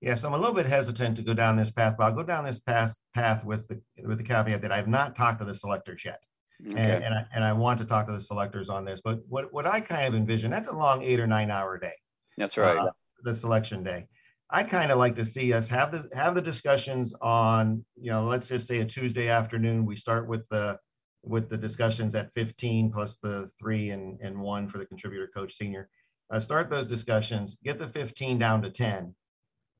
Yes, 0.00 0.24
I'm 0.24 0.34
a 0.34 0.38
little 0.38 0.54
bit 0.54 0.66
hesitant 0.66 1.16
to 1.16 1.22
go 1.22 1.34
down 1.34 1.56
this 1.56 1.70
path, 1.70 1.94
but 1.96 2.04
I'll 2.04 2.12
go 2.12 2.22
down 2.22 2.44
this 2.44 2.58
path 2.58 2.98
path 3.14 3.44
with 3.44 3.66
the 3.66 3.80
with 4.04 4.18
the 4.18 4.24
caveat 4.24 4.60
that 4.60 4.70
I've 4.70 4.88
not 4.88 5.16
talked 5.16 5.40
to 5.40 5.46
the 5.46 5.54
selectors 5.54 6.04
yet. 6.04 6.20
Okay. 6.68 6.78
And, 6.78 7.04
and, 7.04 7.14
I, 7.14 7.26
and 7.34 7.44
I 7.44 7.52
want 7.52 7.78
to 7.80 7.84
talk 7.84 8.06
to 8.06 8.12
the 8.12 8.20
selectors 8.20 8.68
on 8.68 8.84
this. 8.84 9.00
But 9.02 9.20
what, 9.28 9.52
what 9.52 9.66
I 9.66 9.80
kind 9.80 10.06
of 10.06 10.14
envision, 10.14 10.50
that's 10.50 10.68
a 10.68 10.72
long 10.72 11.02
eight 11.02 11.20
or 11.20 11.26
nine 11.26 11.50
hour 11.50 11.78
day. 11.78 11.92
That's 12.38 12.56
right. 12.56 12.78
Uh, 12.78 12.90
the 13.22 13.34
selection 13.34 13.82
day. 13.82 14.06
I 14.50 14.62
kind 14.62 14.92
of 14.92 14.98
like 14.98 15.16
to 15.16 15.24
see 15.24 15.52
us 15.52 15.68
have 15.68 15.90
the 15.90 16.08
have 16.14 16.34
the 16.34 16.42
discussions 16.42 17.12
on, 17.20 17.84
you 17.96 18.10
know, 18.10 18.24
let's 18.24 18.48
just 18.48 18.68
say 18.68 18.78
a 18.78 18.84
Tuesday 18.84 19.28
afternoon. 19.28 19.84
We 19.84 19.96
start 19.96 20.28
with 20.28 20.48
the 20.50 20.78
with 21.22 21.48
the 21.48 21.58
discussions 21.58 22.14
at 22.14 22.32
15 22.32 22.92
plus 22.92 23.18
the 23.18 23.50
three 23.58 23.90
and, 23.90 24.20
and 24.20 24.38
one 24.38 24.68
for 24.68 24.78
the 24.78 24.86
contributor 24.86 25.28
coach 25.34 25.54
senior. 25.54 25.88
Uh, 26.30 26.40
start 26.40 26.68
those 26.68 26.86
discussions, 26.86 27.56
get 27.62 27.78
the 27.78 27.86
15 27.86 28.38
down 28.38 28.60
to 28.62 28.70
10, 28.70 29.14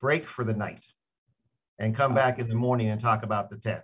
break 0.01 0.29
for 0.29 0.45
the 0.45 0.55
night, 0.55 0.87
and 1.79 1.95
come 1.95 2.15
back 2.15 2.39
in 2.39 2.49
the 2.49 2.55
morning 2.55 2.89
and 2.89 3.01
talk 3.01 3.23
about 3.25 3.51
the 3.51 3.57
10. 3.57 3.83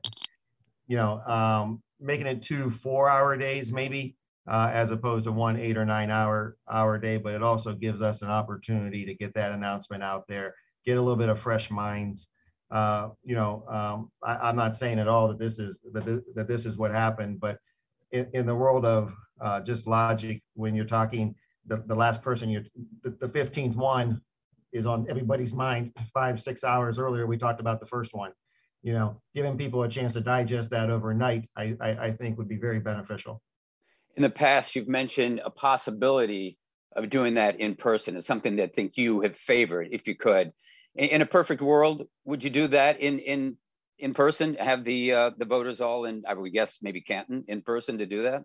You 0.87 0.97
know, 0.97 1.21
um, 1.27 1.83
making 2.03 2.27
it 2.27 2.43
two 2.43 2.69
four 2.69 3.09
hour 3.09 3.37
days 3.37 3.73
maybe 3.73 4.17
uh, 4.49 4.71
as 4.73 4.91
opposed 4.91 5.25
to 5.25 5.33
one 5.33 5.57
eight 5.57 5.79
or 5.79 5.85
nine 5.85 6.11
hour 6.11 6.57
hour 6.71 6.99
day 6.99 7.17
but 7.17 7.33
it 7.33 7.43
also 7.43 7.73
gives 7.73 8.03
us 8.03 8.23
an 8.23 8.29
opportunity 8.29 9.07
to 9.07 9.15
get 9.15 9.33
that 9.35 9.53
announcement 9.53 10.03
out 10.03 10.27
there 10.29 10.55
get 10.85 10.99
a 10.99 11.01
little 11.01 11.17
bit 11.17 11.29
of 11.29 11.39
fresh 11.39 11.71
minds 11.71 12.27
uh, 12.73 13.09
you 13.23 13.37
know 13.37 13.65
um, 13.69 14.11
I, 14.23 14.51
am 14.51 14.57
not 14.57 14.77
saying 14.77 14.99
at 14.99 15.09
all 15.09 15.29
that 15.29 15.39
this 15.39 15.59
is 15.59 15.79
that, 15.93 16.05
this, 16.05 16.21
that 16.35 16.49
this 16.49 16.67
is 16.67 16.77
what 16.77 16.91
happened 16.91 17.39
but 17.41 17.59
in, 18.11 18.29
in 18.35 18.47
the 18.47 18.55
world 18.55 18.85
of 18.85 19.15
uh, 19.41 19.61
just 19.61 19.87
logic 19.87 20.43
when 20.55 20.75
you're 20.75 20.85
talking 20.85 21.35
the, 21.67 21.83
the 21.87 21.95
last 21.95 22.23
person 22.23 22.49
you're 22.49 22.65
the, 23.03 23.11
the 23.11 23.29
15th 23.29 23.77
one 23.77 24.21
is 24.73 24.87
on 24.87 25.07
everybody's 25.09 25.55
mind 25.55 25.93
five 26.13 26.41
six 26.41 26.65
hours 26.65 26.99
earlier 26.99 27.27
we 27.27 27.37
talked 27.37 27.61
about 27.61 27.81
the 27.81 27.87
first 27.87 28.15
one 28.15 28.33
you 28.83 28.93
know, 28.93 29.21
giving 29.35 29.57
people 29.57 29.83
a 29.85 29.89
chance 29.89 30.13
to 30.15 30.21
digest 30.21 30.71
that 30.71 30.91
overnight, 30.91 31.49
I, 31.57 31.77
I, 31.81 31.91
I 31.91 32.13
think 32.13 32.37
would 32.37 32.49
be 32.49 32.57
very 32.57 32.81
beneficial. 32.81 33.41
In 34.17 34.23
the 34.23 34.31
past, 34.31 34.75
you've 34.75 34.89
mentioned 34.89 35.41
a 35.45 35.51
possibility 35.51 36.59
of 36.97 37.09
doing 37.09 37.35
that 37.35 37.61
in 37.61 37.77
person. 37.77 38.17
It's 38.17 38.27
something 38.27 38.57
that 38.57 38.63
I 38.65 38.67
think 38.67 38.97
you 38.97 39.21
have 39.23 39.37
favored, 39.37 39.89
if 39.93 40.07
you 40.07 40.17
could. 40.17 40.53
In, 40.97 41.09
in 41.09 41.23
a 41.23 41.27
perfect 41.27 41.63
world, 41.63 42.03
would 42.25 42.45
you 42.45 42.51
do 42.51 42.67
that 42.69 43.01
in 43.01 43.21
in 43.21 43.57
in 43.99 44.13
person? 44.13 44.55
Have 44.57 44.85
the 44.85 45.13
uh, 45.13 45.31
the 45.39 45.47
voters 45.47 45.81
all 45.81 46.05
in? 46.05 46.25
I 46.29 46.35
would 46.35 46.53
guess 46.53 46.81
maybe 46.83 47.01
Canton 47.01 47.45
in 47.49 47.63
person 47.63 47.97
to 47.99 48.07
do 48.07 48.25
that. 48.25 48.45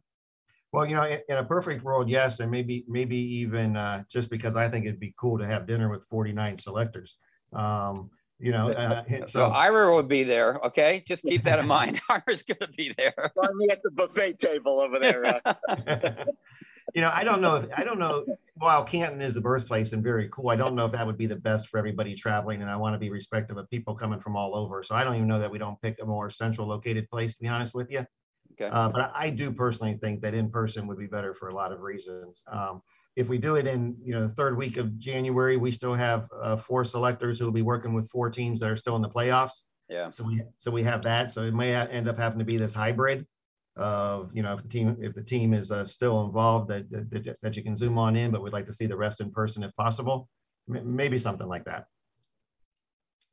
Well, 0.73 0.85
you 0.85 0.95
know, 0.95 1.03
in, 1.03 1.19
in 1.29 1.37
a 1.37 1.43
perfect 1.43 1.83
world, 1.83 2.09
yes, 2.09 2.39
and 2.39 2.51
maybe 2.51 2.85
maybe 2.87 3.17
even 3.17 3.77
uh, 3.77 4.03
just 4.09 4.29
because 4.29 4.55
I 4.55 4.69
think 4.69 4.85
it'd 4.85 4.99
be 4.99 5.13
cool 5.17 5.37
to 5.39 5.47
have 5.47 5.65
dinner 5.65 5.89
with 5.89 6.03
49 6.05 6.57
selectors. 6.57 7.17
Um, 7.53 8.09
you 8.39 8.51
know. 8.51 8.71
Uh, 8.71 9.03
so, 9.21 9.25
so 9.25 9.45
Ira 9.47 9.93
would 9.95 10.07
be 10.07 10.23
there. 10.23 10.59
Okay, 10.65 11.03
just 11.05 11.23
keep 11.23 11.43
that 11.43 11.59
in 11.59 11.67
mind. 11.79 11.99
Ira's 12.09 12.43
going 12.43 12.59
to 12.59 12.69
be 12.69 12.93
there. 12.97 13.13
Find 13.35 13.55
me 13.55 13.67
at 13.71 13.81
the 13.83 13.91
buffet 13.91 14.39
table 14.39 14.79
over 14.79 14.99
there. 14.99 15.25
Uh. 15.25 15.53
you 16.93 17.01
know, 17.01 17.11
I 17.13 17.23
don't 17.23 17.41
know. 17.41 17.57
If, 17.57 17.69
I 17.75 17.83
don't 17.83 17.99
know. 17.99 18.25
While 18.55 18.83
Canton 18.83 19.21
is 19.21 19.33
the 19.33 19.41
birthplace 19.41 19.93
and 19.93 20.03
very 20.03 20.29
cool, 20.31 20.49
I 20.49 20.55
don't 20.55 20.75
know 20.75 20.85
if 20.85 20.91
that 20.93 21.05
would 21.05 21.17
be 21.17 21.27
the 21.27 21.35
best 21.35 21.67
for 21.67 21.77
everybody 21.77 22.15
traveling. 22.15 22.61
And 22.61 22.71
I 22.71 22.75
want 22.75 22.95
to 22.95 22.99
be 22.99 23.09
respectful 23.09 23.59
of 23.59 23.69
people 23.69 23.95
coming 23.95 24.19
from 24.19 24.35
all 24.35 24.55
over. 24.55 24.83
So 24.83 24.95
I 24.95 25.03
don't 25.03 25.15
even 25.15 25.27
know 25.27 25.39
that 25.39 25.51
we 25.51 25.59
don't 25.59 25.79
pick 25.81 26.01
a 26.01 26.05
more 26.05 26.29
central 26.29 26.67
located 26.67 27.07
place. 27.09 27.35
To 27.35 27.41
be 27.41 27.47
honest 27.47 27.73
with 27.73 27.91
you. 27.91 28.05
Okay. 28.59 28.69
Uh, 28.73 28.89
but 28.89 29.11
I 29.13 29.29
do 29.29 29.51
personally 29.51 29.97
think 30.01 30.21
that 30.21 30.33
in 30.33 30.49
person 30.49 30.87
would 30.87 30.97
be 30.97 31.05
better 31.05 31.33
for 31.33 31.49
a 31.49 31.53
lot 31.53 31.71
of 31.71 31.81
reasons. 31.81 32.43
Um, 32.47 32.81
if 33.15 33.29
we 33.29 33.37
do 33.37 33.55
it 33.55 33.67
in 33.67 33.95
you 34.03 34.13
know 34.13 34.21
the 34.21 34.33
third 34.33 34.57
week 34.57 34.77
of 34.77 34.97
January, 34.99 35.57
we 35.57 35.71
still 35.71 35.93
have 35.93 36.27
uh, 36.41 36.57
four 36.57 36.83
selectors 36.83 37.39
who 37.39 37.45
will 37.45 37.51
be 37.51 37.61
working 37.61 37.93
with 37.93 38.09
four 38.09 38.29
teams 38.29 38.59
that 38.59 38.69
are 38.69 38.77
still 38.77 38.95
in 38.95 39.01
the 39.01 39.09
playoffs. 39.09 39.63
Yeah. 39.89 40.09
So 40.09 40.23
we 40.23 40.41
so 40.57 40.71
we 40.71 40.83
have 40.83 41.01
that. 41.03 41.31
So 41.31 41.43
it 41.43 41.53
may 41.53 41.75
end 41.75 42.07
up 42.07 42.17
having 42.17 42.39
to 42.39 42.45
be 42.45 42.57
this 42.57 42.73
hybrid 42.73 43.25
of 43.75 44.31
you 44.33 44.41
know 44.41 44.53
if 44.53 44.63
the 44.63 44.69
team 44.69 44.97
if 44.99 45.13
the 45.13 45.23
team 45.23 45.53
is 45.53 45.71
uh, 45.71 45.85
still 45.85 46.25
involved 46.25 46.69
that, 46.69 46.89
that 46.89 47.37
that 47.41 47.55
you 47.55 47.63
can 47.63 47.77
zoom 47.77 47.97
on 47.97 48.15
in, 48.15 48.31
but 48.31 48.41
we'd 48.41 48.53
like 48.53 48.65
to 48.65 48.73
see 48.73 48.87
the 48.87 48.97
rest 48.97 49.21
in 49.21 49.31
person 49.31 49.63
if 49.63 49.75
possible. 49.75 50.29
M- 50.69 50.95
maybe 50.95 51.17
something 51.17 51.47
like 51.47 51.65
that. 51.65 51.85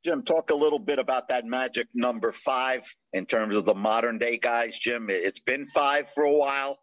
Jim, 0.05 0.21
talk 0.21 0.51
a 0.51 0.55
little 0.55 0.77
bit 0.77 0.99
about 0.99 1.29
that 1.29 1.45
magic 1.45 1.87
number 1.95 2.31
five 2.31 2.83
in 3.13 3.25
terms 3.25 3.55
of 3.55 3.65
the 3.65 3.73
modern 3.73 4.19
day 4.19 4.37
guys. 4.37 4.77
Jim, 4.77 5.07
it's 5.09 5.39
been 5.39 5.65
five 5.65 6.07
for 6.11 6.25
a 6.25 6.31
while. 6.31 6.77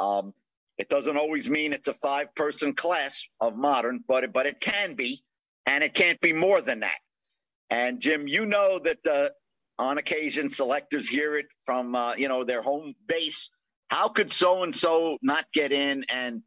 Um, 0.00 0.32
it 0.78 0.88
doesn't 0.88 1.18
always 1.18 1.50
mean 1.50 1.74
it's 1.74 1.88
a 1.88 1.94
five 1.94 2.34
person 2.34 2.72
class 2.72 3.22
of 3.42 3.58
modern, 3.58 4.02
but 4.08 4.24
it, 4.24 4.32
but 4.32 4.46
it 4.46 4.58
can 4.58 4.94
be, 4.94 5.22
and 5.66 5.84
it 5.84 5.92
can't 5.92 6.18
be 6.22 6.32
more 6.32 6.62
than 6.62 6.80
that. 6.80 6.96
And 7.68 8.00
Jim, 8.00 8.26
you 8.26 8.46
know 8.46 8.78
that 8.78 9.06
uh, 9.06 9.28
on 9.78 9.98
occasion 9.98 10.48
selectors 10.48 11.10
hear 11.10 11.36
it 11.36 11.46
from 11.66 11.94
uh, 11.94 12.14
you 12.14 12.26
know 12.26 12.42
their 12.42 12.62
home 12.62 12.94
base. 13.06 13.50
How 13.88 14.08
could 14.08 14.32
so 14.32 14.62
and 14.62 14.74
so 14.74 15.18
not 15.20 15.44
get 15.52 15.72
in? 15.72 16.06
And 16.08 16.40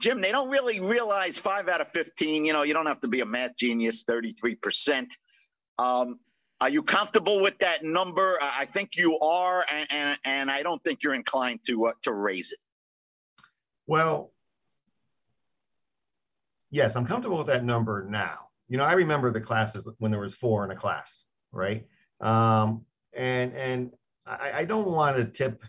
Jim, 0.00 0.20
they 0.20 0.32
don't 0.32 0.50
really 0.50 0.80
realize 0.80 1.38
five 1.38 1.68
out 1.68 1.80
of 1.80 1.86
fifteen. 1.86 2.44
You 2.44 2.52
know, 2.52 2.64
you 2.64 2.74
don't 2.74 2.86
have 2.86 3.00
to 3.02 3.08
be 3.08 3.20
a 3.20 3.26
math 3.26 3.56
genius. 3.56 4.02
Thirty 4.02 4.32
three 4.32 4.56
percent. 4.56 5.16
Um, 5.78 6.20
are 6.60 6.70
you 6.70 6.82
comfortable 6.82 7.40
with 7.42 7.58
that 7.58 7.84
number? 7.84 8.38
I 8.40 8.64
think 8.64 8.96
you 8.96 9.18
are, 9.18 9.66
and, 9.70 9.86
and, 9.90 10.18
and 10.24 10.50
I 10.50 10.62
don't 10.62 10.82
think 10.82 11.02
you're 11.02 11.14
inclined 11.14 11.60
to 11.66 11.86
uh, 11.86 11.92
to 12.02 12.12
raise 12.12 12.52
it. 12.52 12.58
Well, 13.86 14.32
yes, 16.70 16.96
I'm 16.96 17.06
comfortable 17.06 17.38
with 17.38 17.48
that 17.48 17.64
number 17.64 18.06
now. 18.08 18.48
You 18.68 18.78
know, 18.78 18.84
I 18.84 18.92
remember 18.92 19.32
the 19.32 19.40
classes 19.40 19.86
when 19.98 20.10
there 20.10 20.20
was 20.20 20.34
four 20.34 20.64
in 20.64 20.70
a 20.70 20.76
class, 20.76 21.24
right? 21.52 21.86
Um, 22.20 22.84
and 23.14 23.52
and 23.54 23.92
I, 24.26 24.52
I 24.54 24.64
don't 24.64 24.88
want 24.88 25.16
to 25.16 25.24
tip 25.26 25.62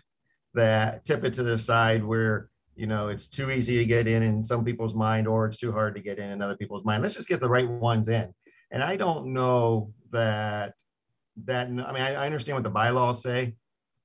that 0.54 1.04
tip 1.04 1.22
it 1.24 1.34
to 1.34 1.42
the 1.42 1.58
side 1.58 2.02
where 2.02 2.48
you 2.74 2.86
know 2.86 3.08
it's 3.08 3.28
too 3.28 3.50
easy 3.50 3.76
to 3.78 3.84
get 3.84 4.08
in 4.08 4.22
in 4.22 4.42
some 4.42 4.64
people's 4.64 4.94
mind 4.94 5.28
or 5.28 5.46
it's 5.46 5.58
too 5.58 5.70
hard 5.70 5.94
to 5.94 6.00
get 6.00 6.18
in 6.18 6.30
in 6.30 6.40
other 6.40 6.56
people's 6.56 6.84
mind. 6.84 7.02
Let's 7.02 7.14
just 7.14 7.28
get 7.28 7.40
the 7.40 7.48
right 7.48 7.68
ones 7.68 8.08
in. 8.08 8.32
And 8.70 8.82
I 8.82 8.96
don't 8.96 9.32
know 9.32 9.92
that 10.10 10.74
that 11.44 11.66
I 11.66 11.70
mean 11.70 11.78
I, 11.78 12.14
I 12.14 12.26
understand 12.26 12.56
what 12.56 12.64
the 12.64 12.70
bylaws 12.70 13.22
say, 13.22 13.54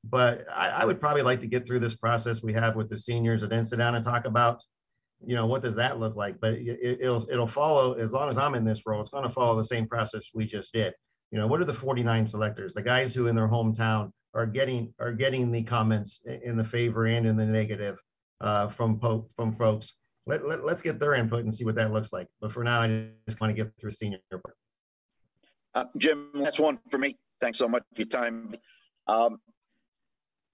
but 0.03 0.45
I, 0.53 0.69
I, 0.69 0.85
would 0.85 0.99
probably 0.99 1.23
like 1.23 1.39
to 1.39 1.47
get 1.47 1.65
through 1.65 1.79
this 1.79 1.95
process 1.95 2.43
we 2.43 2.53
have 2.53 2.75
with 2.75 2.89
the 2.89 2.97
seniors 2.97 3.43
and 3.43 3.51
then 3.51 3.65
sit 3.65 3.77
down 3.77 3.95
and 3.95 4.03
talk 4.03 4.25
about, 4.25 4.61
you 5.25 5.35
know, 5.35 5.47
what 5.47 5.61
does 5.61 5.75
that 5.75 5.99
look 5.99 6.15
like? 6.15 6.39
But 6.39 6.55
it, 6.55 6.99
will 7.01 7.27
it'll 7.31 7.47
follow 7.47 7.93
as 7.93 8.11
long 8.11 8.29
as 8.29 8.37
I'm 8.37 8.55
in 8.55 8.65
this 8.65 8.83
role. 8.85 9.01
It's 9.01 9.09
going 9.09 9.23
to 9.23 9.29
follow 9.29 9.55
the 9.55 9.65
same 9.65 9.87
process 9.87 10.29
we 10.33 10.45
just 10.45 10.73
did. 10.73 10.93
You 11.31 11.39
know, 11.39 11.47
what 11.47 11.61
are 11.61 11.65
the 11.65 11.73
49 11.73 12.27
selectors, 12.27 12.73
the 12.73 12.81
guys 12.81 13.13
who 13.13 13.27
in 13.27 13.35
their 13.35 13.47
hometown 13.47 14.11
are 14.35 14.45
getting 14.45 14.93
are 14.99 15.11
getting 15.11 15.51
the 15.51 15.63
comments 15.63 16.21
in 16.25 16.57
the 16.57 16.63
favor 16.63 17.05
and 17.05 17.25
in 17.25 17.37
the 17.37 17.45
negative 17.45 17.97
uh, 18.41 18.67
from 18.67 18.99
from 19.35 19.51
folks. 19.53 19.95
Let, 20.25 20.47
let, 20.47 20.65
let's 20.65 20.81
get 20.81 20.99
their 20.99 21.15
input 21.15 21.43
and 21.43 21.53
see 21.53 21.65
what 21.65 21.75
that 21.75 21.91
looks 21.91 22.13
like. 22.13 22.27
But 22.39 22.51
for 22.51 22.63
now, 22.63 22.81
I 22.81 23.09
just 23.27 23.41
want 23.41 23.55
to 23.55 23.63
get 23.63 23.71
through 23.79 23.91
senior. 23.91 24.19
Uh, 25.75 25.85
Jim, 25.97 26.29
that's 26.35 26.59
one 26.59 26.79
for 26.89 26.97
me. 26.97 27.17
Thanks 27.41 27.57
so 27.57 27.67
much 27.67 27.83
for 27.93 28.01
your 28.03 28.07
time. 28.07 28.55
Um, 29.07 29.39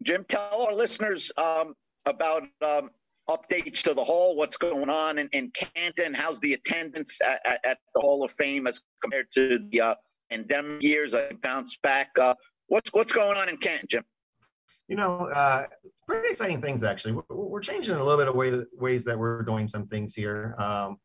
Jim, 0.01 0.25
tell 0.27 0.65
our 0.67 0.73
listeners 0.73 1.31
um, 1.37 1.75
about 2.05 2.43
um, 2.65 2.89
updates 3.29 3.81
to 3.83 3.93
the 3.93 4.03
hall, 4.03 4.35
what's 4.35 4.57
going 4.57 4.89
on 4.89 5.19
in, 5.19 5.29
in 5.33 5.51
Canton, 5.51 6.13
how's 6.13 6.39
the 6.39 6.53
attendance 6.53 7.19
at, 7.21 7.59
at, 7.63 7.77
the 7.93 8.01
Hall 8.01 8.23
of 8.23 8.31
Fame 8.31 8.65
as 8.65 8.81
compared 9.01 9.29
to 9.31 9.59
the 9.71 9.81
uh, 9.81 9.95
pandemic 10.31 10.81
years? 10.81 11.13
I 11.13 11.31
bounced 11.43 11.81
back. 11.81 12.09
Uh, 12.19 12.33
what's 12.67 12.89
what's 12.93 13.11
going 13.11 13.37
on 13.37 13.49
in 13.49 13.57
Canton, 13.57 13.87
Jim? 13.89 14.03
You 14.89 14.97
know, 14.97 15.29
uh, 15.29 15.67
pretty 16.05 16.29
exciting 16.29 16.61
things 16.61 16.83
actually. 16.83 17.13
We're, 17.13 17.23
we're, 17.29 17.61
changing 17.61 17.95
a 17.95 18.03
little 18.03 18.17
bit 18.17 18.27
of 18.27 18.35
way, 18.35 18.65
ways 18.73 19.05
that 19.05 19.17
we're 19.17 19.43
doing 19.43 19.67
some 19.67 19.87
things 19.87 20.13
here. 20.13 20.55
Um, 20.59 20.97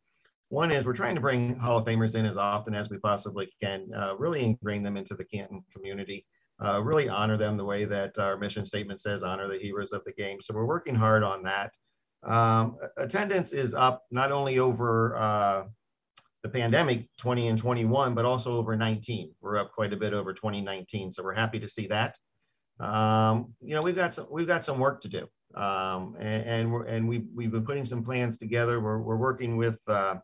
one 0.48 0.72
is 0.72 0.84
we're 0.84 0.94
trying 0.94 1.14
to 1.14 1.20
bring 1.20 1.54
Hall 1.56 1.78
of 1.78 1.84
Famers 1.84 2.16
in 2.16 2.26
as 2.26 2.36
often 2.36 2.74
as 2.74 2.90
we 2.90 2.98
possibly 2.98 3.48
can, 3.62 3.88
uh, 3.94 4.16
really 4.18 4.42
ingrain 4.42 4.82
them 4.82 4.96
into 4.96 5.14
the 5.14 5.24
Canton 5.24 5.62
community 5.72 6.26
uh, 6.62 6.80
really 6.82 7.08
honor 7.08 7.36
them 7.36 7.56
the 7.56 7.64
way 7.64 7.84
that 7.84 8.16
our 8.18 8.36
mission 8.36 8.64
statement 8.64 9.00
says, 9.00 9.22
honor 9.22 9.48
the 9.48 9.58
heroes 9.58 9.92
of 9.92 10.04
the 10.04 10.12
game. 10.12 10.40
So 10.40 10.54
we're 10.54 10.66
working 10.66 10.94
hard 10.94 11.22
on 11.22 11.42
that. 11.42 11.72
Um, 12.22 12.76
attendance 12.96 13.52
is 13.52 13.74
up 13.74 14.04
not 14.10 14.32
only 14.32 14.58
over 14.58 15.16
uh, 15.16 15.64
the 16.42 16.48
pandemic 16.48 17.08
20 17.18 17.48
and 17.48 17.58
21, 17.58 18.14
but 18.14 18.24
also 18.24 18.56
over 18.56 18.76
19. 18.76 19.32
We're 19.40 19.56
up 19.56 19.72
quite 19.72 19.92
a 19.92 19.96
bit 19.96 20.14
over 20.14 20.32
2019. 20.32 21.12
So 21.12 21.22
we're 21.22 21.34
happy 21.34 21.58
to 21.58 21.68
see 21.68 21.86
that. 21.88 22.16
Um, 22.80 23.54
you 23.60 23.74
know, 23.74 23.82
we've 23.82 23.96
got 23.96 24.14
some, 24.14 24.26
we've 24.30 24.46
got 24.46 24.64
some 24.64 24.78
work 24.78 25.00
to 25.02 25.08
do. 25.08 25.26
Um, 25.54 26.16
and, 26.18 26.42
and, 26.44 26.72
we're, 26.72 26.84
and 26.84 27.08
we've, 27.08 27.26
we've 27.34 27.52
been 27.52 27.64
putting 27.64 27.84
some 27.84 28.02
plans 28.02 28.38
together. 28.38 28.80
We're, 28.80 28.98
we're 28.98 29.16
working 29.16 29.56
with 29.56 29.78
uh, 29.86 30.16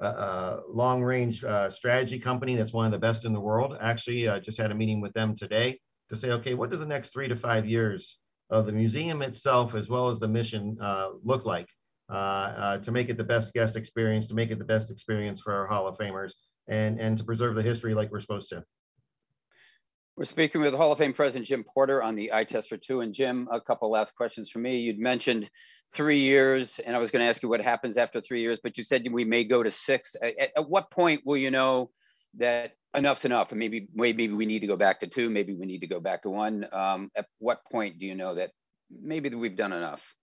a, 0.00 0.06
a 0.06 0.60
long 0.68 1.02
range 1.02 1.44
uh, 1.44 1.70
strategy 1.70 2.18
company 2.18 2.56
that's 2.56 2.72
one 2.72 2.86
of 2.86 2.92
the 2.92 2.98
best 2.98 3.24
in 3.24 3.32
the 3.32 3.40
world. 3.40 3.76
Actually, 3.80 4.28
I 4.28 4.38
just 4.38 4.58
had 4.58 4.70
a 4.70 4.74
meeting 4.74 5.00
with 5.00 5.12
them 5.12 5.34
today 5.36 5.78
to 6.08 6.16
say, 6.16 6.30
okay, 6.30 6.54
what 6.54 6.70
does 6.70 6.80
the 6.80 6.86
next 6.86 7.12
three 7.12 7.28
to 7.28 7.36
five 7.36 7.66
years 7.66 8.18
of 8.50 8.66
the 8.66 8.72
museum 8.72 9.22
itself, 9.22 9.74
as 9.74 9.88
well 9.88 10.08
as 10.08 10.18
the 10.18 10.28
mission, 10.28 10.76
uh, 10.80 11.10
look 11.22 11.44
like 11.44 11.68
uh, 12.10 12.14
uh, 12.14 12.78
to 12.78 12.92
make 12.92 13.08
it 13.08 13.16
the 13.16 13.24
best 13.24 13.54
guest 13.54 13.76
experience, 13.76 14.26
to 14.28 14.34
make 14.34 14.50
it 14.50 14.58
the 14.58 14.64
best 14.64 14.90
experience 14.90 15.40
for 15.40 15.54
our 15.54 15.66
Hall 15.66 15.86
of 15.86 15.96
Famers, 15.96 16.34
and 16.68 17.00
and 17.00 17.16
to 17.18 17.24
preserve 17.24 17.54
the 17.54 17.62
history 17.62 17.94
like 17.94 18.10
we're 18.10 18.20
supposed 18.20 18.50
to. 18.50 18.62
We're 20.16 20.24
speaking 20.24 20.60
with 20.60 20.74
Hall 20.74 20.92
of 20.92 20.98
Fame 20.98 21.14
President 21.14 21.46
Jim 21.46 21.64
Porter 21.64 22.02
on 22.02 22.14
the 22.14 22.34
eye 22.34 22.44
test 22.44 22.68
for 22.68 22.76
two. 22.76 23.00
And 23.00 23.14
Jim, 23.14 23.48
a 23.50 23.58
couple 23.58 23.90
last 23.90 24.14
questions 24.14 24.50
for 24.50 24.58
me. 24.58 24.78
You'd 24.78 24.98
mentioned 24.98 25.48
three 25.94 26.18
years, 26.18 26.78
and 26.80 26.94
I 26.94 26.98
was 26.98 27.10
going 27.10 27.22
to 27.22 27.28
ask 27.28 27.42
you 27.42 27.48
what 27.48 27.62
happens 27.62 27.96
after 27.96 28.20
three 28.20 28.42
years, 28.42 28.60
but 28.62 28.76
you 28.76 28.84
said 28.84 29.06
we 29.10 29.24
may 29.24 29.42
go 29.42 29.62
to 29.62 29.70
six. 29.70 30.14
At, 30.22 30.50
at 30.54 30.68
what 30.68 30.90
point 30.90 31.22
will 31.24 31.38
you 31.38 31.50
know 31.50 31.90
that 32.36 32.72
enough's 32.94 33.24
enough, 33.24 33.52
and 33.52 33.58
maybe 33.58 33.88
maybe 33.94 34.28
we 34.28 34.44
need 34.44 34.60
to 34.60 34.66
go 34.66 34.76
back 34.76 35.00
to 35.00 35.06
two, 35.06 35.30
maybe 35.30 35.54
we 35.54 35.64
need 35.64 35.80
to 35.80 35.86
go 35.86 35.98
back 35.98 36.22
to 36.24 36.30
one? 36.30 36.66
Um, 36.72 37.10
at 37.16 37.24
what 37.38 37.60
point 37.70 37.98
do 37.98 38.04
you 38.04 38.14
know 38.14 38.34
that 38.34 38.50
maybe 38.90 39.30
we've 39.30 39.56
done 39.56 39.72
enough? 39.72 40.14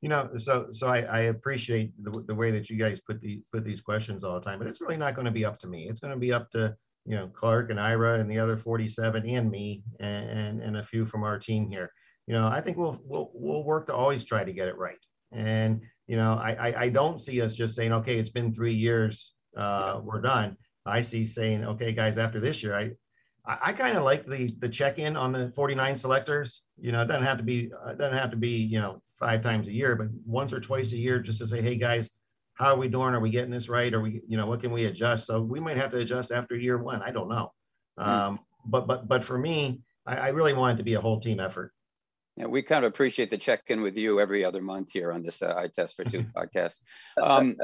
You 0.00 0.10
know, 0.10 0.30
so 0.38 0.68
so 0.70 0.86
I, 0.86 1.00
I 1.00 1.20
appreciate 1.22 1.90
the, 2.00 2.22
the 2.28 2.34
way 2.36 2.52
that 2.52 2.70
you 2.70 2.76
guys 2.76 3.00
put 3.00 3.20
these 3.20 3.40
put 3.52 3.64
these 3.64 3.80
questions 3.80 4.22
all 4.22 4.34
the 4.34 4.44
time, 4.48 4.60
but 4.60 4.68
it's 4.68 4.80
really 4.80 4.96
not 4.96 5.16
going 5.16 5.24
to 5.24 5.32
be 5.32 5.44
up 5.44 5.58
to 5.58 5.66
me. 5.66 5.88
It's 5.88 5.98
going 5.98 6.14
to 6.14 6.20
be 6.20 6.32
up 6.32 6.52
to 6.52 6.76
you 7.04 7.16
know, 7.16 7.28
Clark 7.28 7.70
and 7.70 7.80
Ira 7.80 8.18
and 8.18 8.30
the 8.30 8.38
other 8.38 8.56
47 8.56 9.28
and 9.28 9.50
me 9.50 9.82
and, 10.00 10.30
and, 10.30 10.62
and 10.62 10.76
a 10.76 10.82
few 10.82 11.06
from 11.06 11.24
our 11.24 11.38
team 11.38 11.68
here. 11.68 11.90
You 12.26 12.34
know, 12.34 12.46
I 12.46 12.60
think 12.60 12.76
we'll, 12.76 13.00
we'll, 13.04 13.30
we'll 13.32 13.64
work 13.64 13.86
to 13.86 13.94
always 13.94 14.24
try 14.24 14.44
to 14.44 14.52
get 14.52 14.68
it 14.68 14.76
right. 14.76 14.98
And, 15.32 15.82
you 16.06 16.16
know, 16.16 16.34
I, 16.34 16.52
I, 16.52 16.80
I 16.82 16.88
don't 16.90 17.18
see 17.18 17.40
us 17.40 17.54
just 17.54 17.74
saying, 17.74 17.92
okay, 17.92 18.18
it's 18.18 18.30
been 18.30 18.52
three 18.52 18.74
years, 18.74 19.32
uh, 19.56 20.00
we're 20.02 20.20
done. 20.20 20.56
I 20.84 21.02
see 21.02 21.24
saying, 21.24 21.64
okay, 21.64 21.92
guys, 21.92 22.18
after 22.18 22.40
this 22.40 22.62
year, 22.62 22.74
I, 22.74 22.90
I, 23.46 23.72
kind 23.72 23.96
of 23.96 24.04
like 24.04 24.26
the 24.26 24.54
the 24.58 24.68
check-in 24.68 25.16
on 25.16 25.32
the 25.32 25.50
49 25.54 25.96
selectors. 25.96 26.64
You 26.78 26.92
know, 26.92 27.00
it 27.02 27.06
doesn't 27.06 27.24
have 27.24 27.38
to 27.38 27.42
be 27.42 27.70
uh, 27.72 27.90
it 27.90 27.98
doesn't 27.98 28.18
have 28.18 28.30
to 28.30 28.36
be 28.36 28.50
you 28.50 28.78
know 28.78 29.00
five 29.18 29.42
times 29.42 29.68
a 29.68 29.72
year, 29.72 29.96
but 29.96 30.08
once 30.26 30.52
or 30.52 30.60
twice 30.60 30.92
a 30.92 30.98
year, 30.98 31.18
just 31.18 31.38
to 31.38 31.46
say, 31.46 31.62
hey 31.62 31.76
guys, 31.76 32.10
how 32.58 32.74
are 32.74 32.76
we 32.76 32.88
doing? 32.88 33.14
Are 33.14 33.20
we 33.20 33.30
getting 33.30 33.50
this 33.50 33.68
right? 33.68 33.92
Are 33.94 34.00
we, 34.00 34.20
you 34.26 34.36
know, 34.36 34.46
what 34.46 34.60
can 34.60 34.72
we 34.72 34.86
adjust? 34.86 35.26
So 35.26 35.40
we 35.40 35.60
might 35.60 35.76
have 35.76 35.90
to 35.92 35.98
adjust 35.98 36.32
after 36.32 36.56
year 36.56 36.78
one. 36.78 37.02
I 37.02 37.10
don't 37.10 37.28
know. 37.28 37.52
Hmm. 37.96 38.08
Um, 38.08 38.40
but 38.64 38.86
but 38.86 39.08
but 39.08 39.24
for 39.24 39.38
me, 39.38 39.80
I, 40.06 40.16
I 40.16 40.28
really 40.28 40.52
want 40.52 40.74
it 40.74 40.78
to 40.78 40.84
be 40.84 40.94
a 40.94 41.00
whole 41.00 41.20
team 41.20 41.40
effort. 41.40 41.72
Yeah, 42.36 42.46
we 42.46 42.62
kind 42.62 42.84
of 42.84 42.92
appreciate 42.92 43.30
the 43.30 43.36
check-in 43.36 43.82
with 43.82 43.96
you 43.96 44.20
every 44.20 44.44
other 44.44 44.62
month 44.62 44.92
here 44.92 45.10
on 45.10 45.24
this 45.24 45.42
uh, 45.42 45.56
eye 45.56 45.70
test 45.74 45.96
for 45.96 46.04
two 46.04 46.22
podcast. 46.36 46.78
Um, 47.20 47.56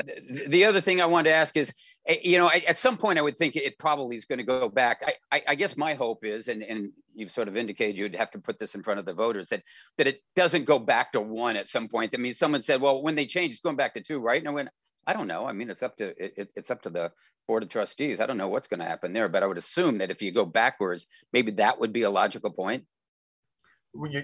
the 0.48 0.64
other 0.64 0.80
thing 0.80 1.00
I 1.00 1.06
wanted 1.06 1.30
to 1.30 1.36
ask 1.36 1.56
is, 1.56 1.72
eh, 2.08 2.16
you 2.24 2.38
know, 2.38 2.50
at 2.50 2.76
some 2.76 2.96
point 2.96 3.20
I 3.20 3.22
would 3.22 3.36
think 3.36 3.54
it 3.54 3.78
probably 3.78 4.16
is 4.16 4.24
going 4.24 4.40
to 4.40 4.44
go 4.44 4.68
back. 4.68 5.00
I, 5.06 5.36
I, 5.36 5.42
I, 5.50 5.54
guess 5.54 5.76
my 5.76 5.94
hope 5.94 6.24
is, 6.24 6.48
and, 6.48 6.64
and 6.64 6.90
you've 7.14 7.30
sort 7.30 7.46
of 7.46 7.56
indicated 7.56 7.96
you'd 7.96 8.16
have 8.16 8.32
to 8.32 8.40
put 8.40 8.58
this 8.58 8.74
in 8.74 8.82
front 8.82 8.98
of 8.98 9.06
the 9.06 9.14
voters 9.14 9.48
that 9.50 9.62
that 9.96 10.08
it 10.08 10.18
doesn't 10.34 10.64
go 10.64 10.80
back 10.80 11.12
to 11.12 11.20
one 11.20 11.54
at 11.54 11.68
some 11.68 11.86
point. 11.86 12.12
I 12.12 12.16
mean, 12.16 12.34
someone 12.34 12.60
said, 12.60 12.80
well, 12.80 13.00
when 13.00 13.14
they 13.14 13.26
change, 13.26 13.52
it's 13.52 13.60
going 13.60 13.76
back 13.76 13.94
to 13.94 14.02
two, 14.02 14.18
right? 14.18 14.40
And 14.40 14.48
I 14.48 14.52
went, 14.52 14.70
I 15.06 15.12
don't 15.12 15.26
know. 15.26 15.46
I 15.46 15.52
mean, 15.52 15.70
it's 15.70 15.82
up 15.82 15.96
to 15.96 16.14
it, 16.23 16.50
it's 16.56 16.70
up 16.70 16.82
to 16.82 16.90
the 16.90 17.12
board 17.46 17.62
of 17.62 17.68
trustees. 17.68 18.20
I 18.20 18.26
don't 18.26 18.38
know 18.38 18.49
what's 18.49 18.68
going 18.68 18.80
to 18.80 18.87
happen 18.87 19.12
there, 19.12 19.28
but 19.28 19.42
I 19.42 19.46
would 19.46 19.58
assume 19.58 19.99
that 19.99 20.11
if 20.11 20.23
you 20.23 20.32
go 20.32 20.44
backwards, 20.44 21.06
maybe 21.32 21.52
that 21.52 21.78
would 21.78 21.92
be 21.92 22.02
a 22.02 22.11
logical 22.11 22.50
point. 22.50 22.84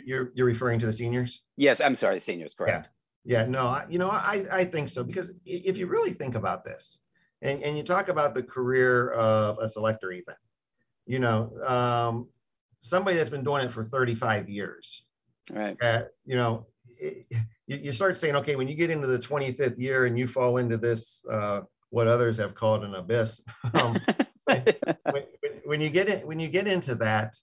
You're 0.04 0.32
you're 0.34 0.46
referring 0.46 0.80
to 0.80 0.87
the 0.87 0.92
seniors? 0.92 1.42
Yes, 1.56 1.80
I'm 1.80 1.94
sorry, 1.94 2.18
seniors, 2.18 2.54
correct. 2.54 2.88
Yeah, 3.25 3.42
yeah 3.42 3.46
no, 3.46 3.82
you 3.88 3.99
know, 3.99 4.10
I 4.10 4.46
I 4.50 4.64
think 4.64 4.88
so 4.88 5.04
because 5.04 5.32
if 5.44 5.76
you 5.76 5.87
really 5.87 6.12
think 6.12 6.34
about 6.34 6.64
this, 6.64 6.99
and 7.42 7.62
and 7.62 7.76
you 7.76 7.82
talk 7.82 8.08
about 8.08 8.34
the 8.34 8.42
career 8.42 9.10
of 9.10 9.58
a 9.58 9.68
selector, 9.68 10.10
even, 10.10 10.34
you 11.06 11.20
know, 11.20 11.52
um, 11.64 12.28
somebody 12.80 13.16
that's 13.16 13.30
been 13.30 13.44
doing 13.44 13.64
it 13.64 13.72
for 13.72 13.84
35 13.84 14.49
years, 14.49 15.04
right? 15.50 15.76
Uh, 15.80 16.02
you 16.25 16.36
know, 16.36 16.66
it, 16.99 17.26
you, 17.71 17.78
you 17.85 17.93
start 17.93 18.19
saying, 18.19 18.35
okay, 18.35 18.56
when 18.56 18.67
you 18.67 18.75
get 18.75 18.91
into 18.91 19.06
the 19.06 19.19
25th 19.19 19.78
year 19.78 20.06
and 20.06 20.19
you 20.19 20.26
fall 20.26 20.56
into 20.56 20.76
this, 20.76 21.25
uh, 21.30 21.61
what 21.91 22.09
others 22.09 22.37
have 22.37 22.54
called 22.54 22.85
an 22.85 22.95
abyss. 22.95 23.41
Um, 23.75 23.97
when, 25.13 25.25
when, 25.65 25.80
you 25.80 25.91
get 25.91 26.26
when 26.26 26.41
you 26.41 26.49
get 26.49 26.67
into 26.67 26.97
that, 26.97 27.37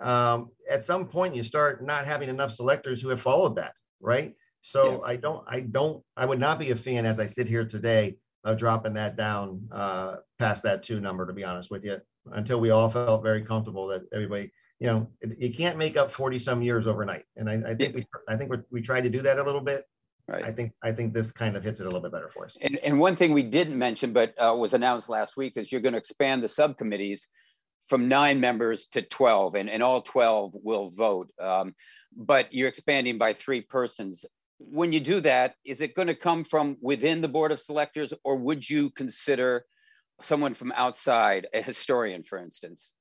um, 0.00 0.48
at 0.70 0.82
some 0.82 1.06
point 1.06 1.36
you 1.36 1.42
start 1.42 1.84
not 1.84 2.06
having 2.06 2.30
enough 2.30 2.52
selectors 2.52 3.02
who 3.02 3.10
have 3.10 3.20
followed 3.20 3.56
that, 3.56 3.74
right? 4.00 4.34
So 4.62 4.92
yeah. 4.92 5.12
I 5.12 5.16
don't, 5.16 5.44
I 5.46 5.60
don't, 5.60 6.02
I 6.16 6.24
would 6.24 6.38
not 6.38 6.58
be 6.58 6.70
a 6.70 6.76
fan 6.76 7.04
as 7.04 7.20
I 7.20 7.26
sit 7.26 7.48
here 7.48 7.66
today 7.66 8.16
of 8.44 8.56
dropping 8.56 8.94
that 8.94 9.16
down 9.16 9.68
uh, 9.70 10.16
past 10.38 10.62
that 10.62 10.84
two 10.84 11.00
number, 11.00 11.26
to 11.26 11.34
be 11.34 11.44
honest 11.44 11.70
with 11.70 11.84
you, 11.84 11.98
until 12.32 12.60
we 12.60 12.70
all 12.70 12.88
felt 12.88 13.22
very 13.22 13.42
comfortable 13.42 13.88
that 13.88 14.04
everybody 14.10 14.50
you 14.80 14.86
know, 14.86 15.08
you 15.38 15.52
can't 15.52 15.78
make 15.78 15.96
up 15.96 16.12
40 16.12 16.38
some 16.38 16.62
years 16.62 16.86
overnight. 16.86 17.24
And 17.36 17.48
I, 17.48 17.70
I 17.70 17.74
think 17.74 17.94
we, 17.94 18.06
I 18.28 18.36
think 18.36 18.52
we 18.70 18.80
tried 18.80 19.02
to 19.02 19.10
do 19.10 19.20
that 19.22 19.38
a 19.38 19.42
little 19.42 19.60
bit. 19.60 19.84
Right. 20.26 20.44
I 20.44 20.52
think, 20.52 20.72
I 20.82 20.90
think 20.90 21.12
this 21.12 21.32
kind 21.32 21.56
of 21.56 21.62
hits 21.62 21.80
it 21.80 21.84
a 21.84 21.86
little 21.86 22.00
bit 22.00 22.12
better 22.12 22.30
for 22.30 22.44
us. 22.44 22.56
And, 22.60 22.78
and 22.78 22.98
one 22.98 23.14
thing 23.14 23.32
we 23.32 23.42
didn't 23.42 23.78
mention, 23.78 24.12
but 24.12 24.34
uh, 24.38 24.54
was 24.54 24.74
announced 24.74 25.08
last 25.08 25.36
week 25.36 25.56
is 25.56 25.70
you're 25.70 25.82
going 25.82 25.92
to 25.92 25.98
expand 25.98 26.42
the 26.42 26.48
subcommittees 26.48 27.28
from 27.86 28.08
nine 28.08 28.40
members 28.40 28.86
to 28.86 29.02
12 29.02 29.54
and, 29.54 29.68
and 29.68 29.82
all 29.82 30.00
12 30.00 30.54
will 30.62 30.88
vote. 30.88 31.30
Um, 31.40 31.74
but 32.16 32.52
you're 32.52 32.68
expanding 32.68 33.18
by 33.18 33.34
three 33.34 33.60
persons. 33.60 34.24
When 34.58 34.92
you 34.92 35.00
do 35.00 35.20
that, 35.20 35.54
is 35.64 35.82
it 35.82 35.94
going 35.94 36.08
to 36.08 36.14
come 36.14 36.42
from 36.42 36.78
within 36.80 37.20
the 37.20 37.28
board 37.28 37.52
of 37.52 37.60
selectors 37.60 38.14
or 38.24 38.36
would 38.36 38.68
you 38.68 38.90
consider 38.90 39.66
someone 40.22 40.54
from 40.54 40.72
outside, 40.72 41.48
a 41.52 41.60
historian, 41.60 42.22
for 42.22 42.38
instance? 42.38 42.94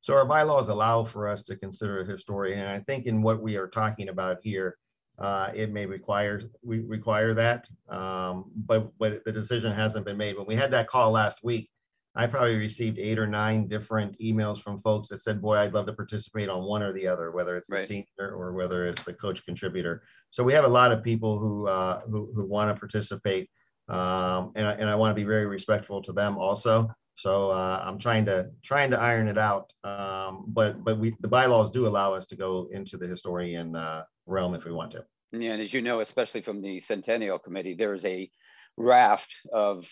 So 0.00 0.14
our 0.14 0.24
bylaws 0.24 0.68
allow 0.68 1.04
for 1.04 1.28
us 1.28 1.42
to 1.44 1.56
consider 1.56 2.00
a 2.00 2.06
historian, 2.06 2.60
and 2.60 2.68
I 2.68 2.80
think 2.80 3.06
in 3.06 3.22
what 3.22 3.42
we 3.42 3.56
are 3.56 3.68
talking 3.68 4.08
about 4.08 4.38
here, 4.42 4.76
uh, 5.18 5.50
it 5.54 5.72
may 5.72 5.84
require 5.84 6.40
we 6.62 6.80
require 6.80 7.34
that, 7.34 7.68
um, 7.88 8.50
but 8.54 8.96
but 8.98 9.24
the 9.24 9.32
decision 9.32 9.72
hasn't 9.72 10.06
been 10.06 10.16
made. 10.16 10.36
When 10.36 10.46
we 10.46 10.54
had 10.54 10.70
that 10.70 10.86
call 10.86 11.10
last 11.10 11.42
week, 11.42 11.68
I 12.14 12.26
probably 12.28 12.56
received 12.56 12.98
eight 12.98 13.18
or 13.18 13.26
nine 13.26 13.66
different 13.66 14.18
emails 14.20 14.62
from 14.62 14.80
folks 14.80 15.08
that 15.08 15.18
said, 15.18 15.42
"Boy, 15.42 15.56
I'd 15.56 15.74
love 15.74 15.86
to 15.86 15.92
participate 15.92 16.48
on 16.48 16.64
one 16.64 16.82
or 16.82 16.92
the 16.92 17.06
other, 17.06 17.32
whether 17.32 17.56
it's 17.56 17.68
the 17.68 17.76
senior 17.86 18.06
or 18.32 18.52
whether 18.52 18.86
it's 18.86 19.02
the 19.02 19.12
coach 19.12 19.44
contributor." 19.44 20.02
So 20.30 20.44
we 20.44 20.52
have 20.52 20.64
a 20.64 20.68
lot 20.68 20.92
of 20.92 21.02
people 21.02 21.38
who 21.38 21.66
uh, 21.66 22.02
who, 22.02 22.30
who 22.34 22.46
want 22.46 22.74
to 22.74 22.78
participate, 22.78 23.50
um, 23.88 24.52
and 24.54 24.68
I, 24.68 24.72
and 24.72 24.88
I 24.88 24.94
want 24.94 25.10
to 25.10 25.20
be 25.20 25.24
very 25.24 25.46
respectful 25.46 26.00
to 26.02 26.12
them 26.12 26.38
also. 26.38 26.88
So 27.18 27.50
uh, 27.50 27.82
I'm 27.84 27.98
trying 27.98 28.24
to 28.26 28.52
trying 28.62 28.92
to 28.92 29.00
iron 29.00 29.26
it 29.26 29.38
out. 29.38 29.72
Um, 29.82 30.44
but 30.46 30.84
but 30.84 30.98
we 30.98 31.16
the 31.18 31.26
bylaws 31.26 31.68
do 31.68 31.88
allow 31.88 32.14
us 32.14 32.26
to 32.26 32.36
go 32.36 32.68
into 32.70 32.96
the 32.96 33.08
historian 33.08 33.74
uh, 33.74 34.04
realm 34.26 34.54
if 34.54 34.64
we 34.64 34.70
want 34.70 34.92
to. 34.92 35.04
Yeah, 35.32 35.52
and 35.52 35.60
as 35.60 35.74
you 35.74 35.82
know, 35.82 35.98
especially 35.98 36.42
from 36.42 36.62
the 36.62 36.78
Centennial 36.78 37.40
Committee, 37.40 37.74
there 37.74 37.92
is 37.92 38.04
a 38.04 38.30
raft 38.76 39.34
of 39.52 39.90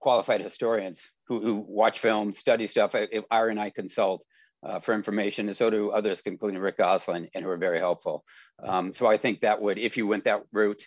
qualified 0.00 0.40
historians 0.40 1.06
who, 1.28 1.40
who 1.42 1.64
watch 1.68 1.98
film, 2.00 2.32
study 2.32 2.66
stuff. 2.66 2.96
Ira 3.30 3.50
and 3.50 3.60
I 3.60 3.68
consult 3.68 4.24
uh, 4.66 4.80
for 4.80 4.94
information, 4.94 5.48
and 5.48 5.56
so 5.56 5.68
do 5.68 5.90
others, 5.90 6.22
including 6.24 6.58
Rick 6.58 6.78
Gosselin, 6.78 7.28
and 7.34 7.44
who 7.44 7.50
are 7.50 7.58
very 7.58 7.80
helpful. 7.80 8.24
Um, 8.62 8.94
so 8.94 9.06
I 9.06 9.18
think 9.18 9.42
that 9.42 9.60
would, 9.60 9.78
if 9.78 9.98
you 9.98 10.06
went 10.06 10.24
that 10.24 10.40
route, 10.52 10.82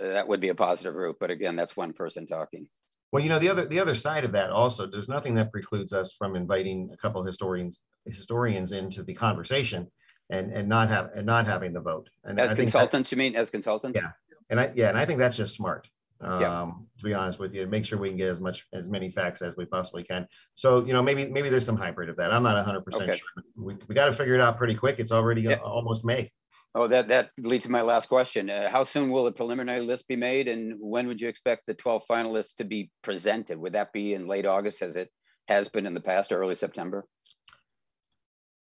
uh, 0.00 0.08
that 0.08 0.28
would 0.28 0.40
be 0.40 0.50
a 0.50 0.54
positive 0.54 0.94
route. 0.94 1.16
But 1.18 1.32
again, 1.32 1.56
that's 1.56 1.76
one 1.76 1.92
person 1.92 2.24
talking. 2.24 2.68
Well, 3.12 3.22
you 3.22 3.28
know, 3.28 3.38
the 3.38 3.48
other 3.48 3.66
the 3.66 3.80
other 3.80 3.94
side 3.94 4.24
of 4.24 4.32
that 4.32 4.50
also, 4.50 4.86
there's 4.86 5.08
nothing 5.08 5.34
that 5.36 5.50
precludes 5.50 5.92
us 5.92 6.12
from 6.12 6.36
inviting 6.36 6.90
a 6.92 6.96
couple 6.96 7.24
historians 7.24 7.80
historians 8.04 8.72
into 8.72 9.02
the 9.02 9.14
conversation 9.14 9.90
and 10.30 10.52
and 10.52 10.68
not 10.68 10.88
have 10.88 11.10
and 11.14 11.26
not 11.26 11.46
having 11.46 11.72
the 11.72 11.80
vote. 11.80 12.10
And 12.24 12.38
as 12.38 12.54
consultants, 12.54 13.10
that, 13.10 13.16
you 13.16 13.18
mean 13.18 13.34
as 13.34 13.50
consultants? 13.50 13.98
Yeah. 14.00 14.10
And 14.50 14.60
I 14.60 14.72
yeah, 14.74 14.88
and 14.88 14.98
I 14.98 15.04
think 15.06 15.18
that's 15.18 15.36
just 15.36 15.54
smart. 15.54 15.88
Um, 16.20 16.40
yeah. 16.40 16.70
to 16.98 17.04
be 17.04 17.14
honest 17.14 17.38
with 17.38 17.54
you, 17.54 17.66
make 17.68 17.84
sure 17.84 17.96
we 17.96 18.08
can 18.08 18.16
get 18.16 18.28
as 18.28 18.40
much 18.40 18.66
as 18.72 18.88
many 18.88 19.08
facts 19.08 19.40
as 19.40 19.56
we 19.56 19.64
possibly 19.64 20.02
can. 20.02 20.26
So, 20.56 20.84
you 20.84 20.92
know, 20.92 21.00
maybe 21.00 21.26
maybe 21.26 21.48
there's 21.48 21.64
some 21.64 21.76
hybrid 21.76 22.08
of 22.08 22.16
that. 22.16 22.32
I'm 22.32 22.42
not 22.42 22.56
100 22.56 22.78
okay. 22.78 22.84
percent 22.84 23.18
sure. 23.18 23.44
We, 23.56 23.76
we 23.86 23.94
got 23.94 24.06
to 24.06 24.12
figure 24.12 24.34
it 24.34 24.40
out 24.40 24.56
pretty 24.56 24.74
quick. 24.74 24.98
It's 24.98 25.12
already 25.12 25.42
yeah. 25.42 25.56
almost 25.56 26.04
May. 26.04 26.32
Oh, 26.78 26.86
that, 26.86 27.08
that 27.08 27.30
leads 27.38 27.64
to 27.64 27.72
my 27.72 27.82
last 27.82 28.08
question. 28.08 28.48
Uh, 28.48 28.70
how 28.70 28.84
soon 28.84 29.10
will 29.10 29.24
the 29.24 29.32
preliminary 29.32 29.80
list 29.80 30.06
be 30.06 30.14
made 30.14 30.46
and 30.46 30.76
when 30.78 31.08
would 31.08 31.20
you 31.20 31.26
expect 31.26 31.66
the 31.66 31.74
12 31.74 32.04
finalists 32.08 32.54
to 32.54 32.64
be 32.64 32.88
presented? 33.02 33.58
Would 33.58 33.72
that 33.72 33.92
be 33.92 34.14
in 34.14 34.28
late 34.28 34.46
August 34.46 34.80
as 34.82 34.94
it 34.94 35.10
has 35.48 35.66
been 35.66 35.86
in 35.86 35.94
the 35.94 36.00
past, 36.00 36.30
or 36.30 36.40
early 36.40 36.54
September? 36.54 37.04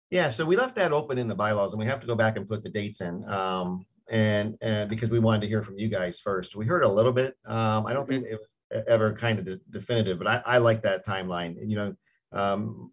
Yeah, 0.09 0.29
so 0.29 0.45
we 0.45 0.55
left 0.55 0.77
that 0.77 0.93
open 0.93 1.17
in 1.17 1.27
the 1.27 1.35
bylaws 1.35 1.73
and 1.73 1.81
we 1.81 1.85
have 1.87 1.99
to 1.99 2.07
go 2.07 2.15
back 2.15 2.37
and 2.37 2.47
put 2.47 2.63
the 2.63 2.69
dates 2.69 3.01
in. 3.01 3.27
Um, 3.27 3.85
and, 4.09 4.57
and 4.61 4.89
because 4.89 5.09
we 5.09 5.19
wanted 5.19 5.41
to 5.41 5.49
hear 5.49 5.61
from 5.61 5.77
you 5.77 5.89
guys 5.89 6.21
first. 6.21 6.55
We 6.55 6.65
heard 6.65 6.83
a 6.83 6.89
little 6.89 7.11
bit. 7.11 7.35
Um, 7.45 7.85
I 7.85 7.91
don't 7.91 8.07
think 8.07 8.23
mm-hmm. 8.23 8.35
it 8.35 8.39
was 8.39 8.85
ever 8.87 9.11
kind 9.11 9.37
of 9.37 9.43
de 9.43 9.59
definitive, 9.69 10.17
but 10.17 10.27
I, 10.27 10.41
I 10.45 10.57
like 10.59 10.81
that 10.83 11.05
timeline. 11.05 11.57
You 11.61 11.75
know, 11.75 11.95
um, 12.31 12.89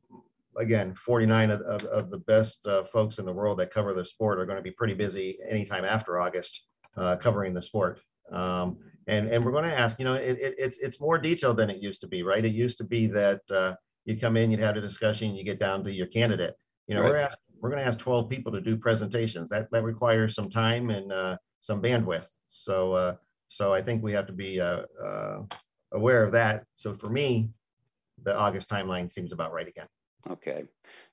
again, 0.58 0.94
49 0.94 1.50
of, 1.50 1.60
of, 1.62 1.84
of 1.84 2.10
the 2.10 2.18
best 2.18 2.66
uh, 2.66 2.84
folks 2.84 3.18
in 3.18 3.26
the 3.26 3.32
world 3.32 3.58
that 3.58 3.70
cover 3.70 3.94
the 3.94 4.04
sport 4.04 4.38
are 4.38 4.46
going 4.46 4.56
to 4.56 4.62
be 4.62 4.70
pretty 4.70 4.94
busy 4.94 5.38
anytime 5.48 5.84
after 5.84 6.20
August 6.20 6.64
uh, 6.96 7.16
covering 7.16 7.54
the 7.54 7.62
sport. 7.62 8.00
Um, 8.32 8.78
and 9.06 9.28
and 9.28 9.44
we're 9.44 9.52
going 9.52 9.64
to 9.64 9.78
ask, 9.78 9.98
you 9.98 10.04
know, 10.04 10.14
it, 10.14 10.38
it, 10.38 10.54
it's 10.56 10.78
it's 10.78 11.00
more 11.00 11.18
detailed 11.18 11.58
than 11.58 11.68
it 11.68 11.82
used 11.82 12.00
to 12.00 12.06
be, 12.06 12.22
right? 12.22 12.44
It 12.44 12.54
used 12.54 12.78
to 12.78 12.84
be 12.84 13.06
that 13.08 13.42
uh, 13.50 13.74
you 14.06 14.18
come 14.18 14.36
in, 14.36 14.50
you'd 14.50 14.60
have 14.60 14.76
a 14.76 14.80
discussion, 14.80 15.34
you 15.34 15.44
get 15.44 15.60
down 15.60 15.84
to 15.84 15.92
your 15.92 16.06
candidate. 16.06 16.54
You 16.86 16.94
know, 16.94 17.02
Right. 17.02 17.10
we're 17.10 17.16
ask, 17.16 17.38
we're 17.60 17.70
going 17.70 17.82
to 17.82 17.86
ask 17.86 17.98
12 17.98 18.30
people 18.30 18.52
to 18.52 18.60
do 18.60 18.76
presentations. 18.76 19.50
That 19.50 19.70
that 19.72 19.82
requires 19.82 20.34
some 20.34 20.48
time 20.48 20.90
and 20.90 21.12
uh, 21.12 21.36
some 21.60 21.82
bandwidth. 21.82 22.28
So 22.48 22.94
uh, 22.94 23.16
so 23.48 23.74
I 23.74 23.82
think 23.82 24.02
we 24.02 24.12
have 24.14 24.26
to 24.26 24.32
be 24.32 24.60
uh, 24.60 24.82
uh, 25.04 25.42
aware 25.92 26.24
of 26.24 26.32
that. 26.32 26.64
So 26.74 26.94
for 26.94 27.10
me, 27.10 27.50
the 28.22 28.36
August 28.36 28.70
timeline 28.70 29.10
seems 29.10 29.32
about 29.32 29.52
right 29.52 29.68
again. 29.68 29.86
Okay. 30.30 30.64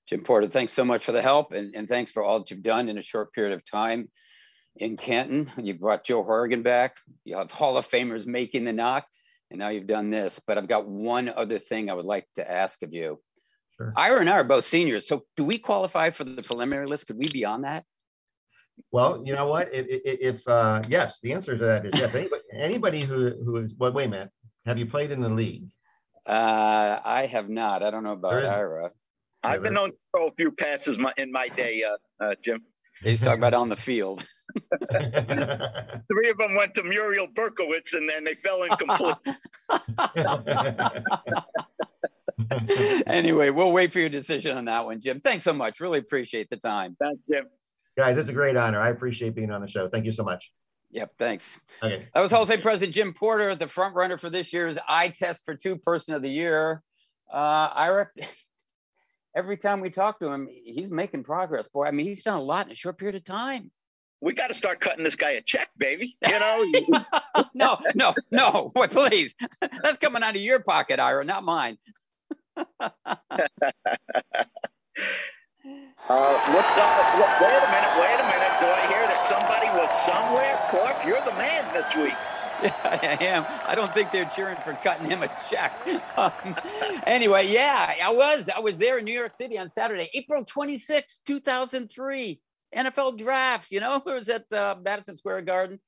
Jim 0.07 0.21
Porter, 0.21 0.47
thanks 0.47 0.73
so 0.73 0.83
much 0.83 1.05
for 1.05 1.11
the 1.11 1.21
help 1.21 1.51
and, 1.51 1.75
and 1.75 1.87
thanks 1.87 2.11
for 2.11 2.23
all 2.23 2.39
that 2.39 2.51
you've 2.51 2.63
done 2.63 2.89
in 2.89 2.97
a 2.97 3.01
short 3.01 3.33
period 3.33 3.53
of 3.53 3.63
time 3.63 4.09
in 4.75 4.97
Canton. 4.97 5.49
You've 5.57 5.79
brought 5.79 6.03
Joe 6.03 6.23
Horrigan 6.23 6.63
back. 6.63 6.97
You 7.23 7.37
have 7.37 7.51
Hall 7.51 7.77
of 7.77 7.87
Famers 7.87 8.25
making 8.25 8.65
the 8.65 8.73
knock, 8.73 9.05
and 9.49 9.59
now 9.59 9.69
you've 9.69 9.87
done 9.87 10.09
this. 10.09 10.39
But 10.45 10.57
I've 10.57 10.67
got 10.67 10.87
one 10.87 11.29
other 11.29 11.59
thing 11.59 11.89
I 11.89 11.93
would 11.93 12.05
like 12.05 12.27
to 12.35 12.49
ask 12.49 12.81
of 12.83 12.93
you. 12.93 13.19
Sure. 13.77 13.93
Ira 13.95 14.19
and 14.21 14.29
I 14.29 14.33
are 14.33 14.43
both 14.43 14.65
seniors. 14.65 15.07
So 15.07 15.23
do 15.35 15.43
we 15.43 15.57
qualify 15.57 16.09
for 16.09 16.23
the 16.23 16.43
preliminary 16.43 16.87
list? 16.87 17.07
Could 17.07 17.17
we 17.17 17.29
be 17.29 17.45
on 17.45 17.61
that? 17.61 17.83
Well, 18.91 19.21
you 19.25 19.33
know 19.33 19.47
what? 19.47 19.73
If, 19.73 19.85
if, 19.87 20.19
if 20.35 20.47
uh, 20.47 20.81
yes, 20.89 21.19
the 21.21 21.33
answer 21.33 21.57
to 21.57 21.65
that 21.65 21.85
is 21.85 21.91
yes. 21.95 22.15
Anybody, 22.15 22.43
anybody 22.53 23.01
who 23.01 23.29
who 23.43 23.57
is 23.57 23.75
well, 23.77 23.91
wait 23.91 24.05
a 24.05 24.09
minute. 24.09 24.29
Have 24.65 24.77
you 24.77 24.85
played 24.85 25.11
in 25.11 25.21
the 25.21 25.29
league? 25.29 25.69
Uh, 26.25 26.99
I 27.03 27.25
have 27.25 27.49
not. 27.49 27.83
I 27.83 27.89
don't 27.89 28.03
know 28.03 28.13
about 28.13 28.33
Ira. 28.33 28.91
I've 29.43 29.63
been 29.63 29.73
known 29.73 29.91
to 29.91 29.97
throw 30.15 30.27
a 30.27 30.31
few 30.31 30.51
passes 30.51 30.99
my, 30.99 31.13
in 31.17 31.31
my 31.31 31.47
day, 31.49 31.83
uh, 31.83 32.23
uh, 32.23 32.35
Jim. 32.43 32.61
He's 33.03 33.21
talking 33.21 33.39
about 33.39 33.53
on 33.53 33.69
the 33.69 33.75
field. 33.75 34.25
Three 34.91 36.29
of 36.29 36.37
them 36.37 36.55
went 36.55 36.75
to 36.75 36.83
Muriel 36.83 37.27
Berkowitz 37.27 37.93
and 37.93 38.07
then 38.09 38.23
they 38.23 38.35
fell 38.35 38.63
incomplete. 38.63 39.15
anyway, 43.07 43.49
we'll 43.49 43.71
wait 43.71 43.93
for 43.93 43.99
your 43.99 44.09
decision 44.09 44.57
on 44.57 44.65
that 44.65 44.85
one, 44.85 44.99
Jim. 44.99 45.21
Thanks 45.21 45.43
so 45.43 45.53
much. 45.53 45.79
Really 45.79 45.99
appreciate 45.99 46.49
the 46.49 46.57
time. 46.57 46.95
Thanks, 46.99 47.21
Jim. 47.31 47.45
Guys, 47.97 48.17
it's 48.17 48.29
a 48.29 48.33
great 48.33 48.57
honor. 48.57 48.79
I 48.79 48.89
appreciate 48.89 49.35
being 49.35 49.51
on 49.51 49.61
the 49.61 49.67
show. 49.67 49.87
Thank 49.89 50.05
you 50.05 50.11
so 50.11 50.23
much. 50.23 50.51
Yep, 50.91 51.11
thanks. 51.17 51.59
Okay. 51.81 52.07
That 52.13 52.21
was 52.21 52.31
Hall 52.31 52.43
of 52.43 52.49
Fame 52.49 52.61
President 52.61 52.93
Jim 52.93 53.13
Porter, 53.13 53.55
the 53.55 53.67
front 53.67 53.95
runner 53.95 54.17
for 54.17 54.29
this 54.29 54.51
year's 54.51 54.77
eye 54.87 55.09
test 55.09 55.45
for 55.45 55.55
two 55.55 55.77
person 55.77 56.13
of 56.13 56.21
the 56.21 56.29
year. 56.29 56.83
Uh, 57.31 57.69
Ira, 57.73 58.09
every 59.35 59.57
time 59.57 59.81
we 59.81 59.89
talk 59.89 60.19
to 60.19 60.27
him, 60.27 60.47
he's 60.51 60.91
making 60.91 61.23
progress. 61.23 61.67
Boy, 61.67 61.85
I 61.85 61.91
mean, 61.91 62.05
he's 62.05 62.23
done 62.23 62.39
a 62.39 62.43
lot 62.43 62.65
in 62.65 62.71
a 62.71 62.75
short 62.75 62.97
period 62.97 63.15
of 63.15 63.23
time. 63.23 63.71
We 64.21 64.33
got 64.33 64.47
to 64.47 64.53
start 64.53 64.79
cutting 64.79 65.03
this 65.03 65.15
guy 65.15 65.31
a 65.31 65.41
check, 65.41 65.69
baby. 65.77 66.15
You 66.27 66.39
know, 66.39 66.63
no, 67.55 67.79
no, 67.95 68.13
no. 68.29 68.71
Boy, 68.75 68.87
please. 68.87 69.35
That's 69.61 69.97
coming 69.97 70.21
out 70.21 70.35
of 70.35 70.41
your 70.41 70.59
pocket, 70.59 70.99
Ira, 70.99 71.25
not 71.25 71.43
mine. 71.43 71.77
Uh, 72.57 72.65
what, 76.09 76.65
uh, 76.65 77.15
what, 77.17 77.41
wait 77.41 77.61
a 77.61 77.71
minute, 77.71 77.93
wait 77.97 78.19
a 78.19 78.27
minute. 78.27 78.53
Do 78.59 78.67
I 78.67 78.85
hear 78.89 79.07
that 79.07 79.23
somebody 79.25 79.69
was 79.69 79.89
somewhere? 80.05 80.59
Clark, 80.69 81.05
you're 81.05 81.23
the 81.23 81.37
man 81.37 81.73
this 81.73 81.87
week. 81.95 82.17
Yeah, 82.63 82.75
I 82.83 83.23
am. 83.23 83.45
I 83.65 83.73
don't 83.73 83.91
think 83.93 84.11
they're 84.11 84.25
cheering 84.25 84.57
for 84.63 84.73
cutting 84.73 85.09
him 85.09 85.23
a 85.23 85.31
check. 85.49 85.75
Um, 86.17 86.55
anyway, 87.07 87.47
yeah, 87.47 87.93
I 88.03 88.11
was. 88.11 88.49
I 88.49 88.59
was 88.59 88.77
there 88.77 88.99
in 88.99 89.05
New 89.05 89.13
York 89.13 89.33
City 89.33 89.57
on 89.57 89.67
Saturday, 89.69 90.09
April 90.13 90.43
26, 90.43 91.21
2003, 91.25 92.39
NFL 92.75 93.17
draft. 93.17 93.71
You 93.71 93.79
know, 93.79 93.95
it 94.05 94.05
was 94.05 94.29
at 94.29 94.51
uh, 94.51 94.75
Madison 94.83 95.15
Square 95.15 95.43
Garden. 95.43 95.79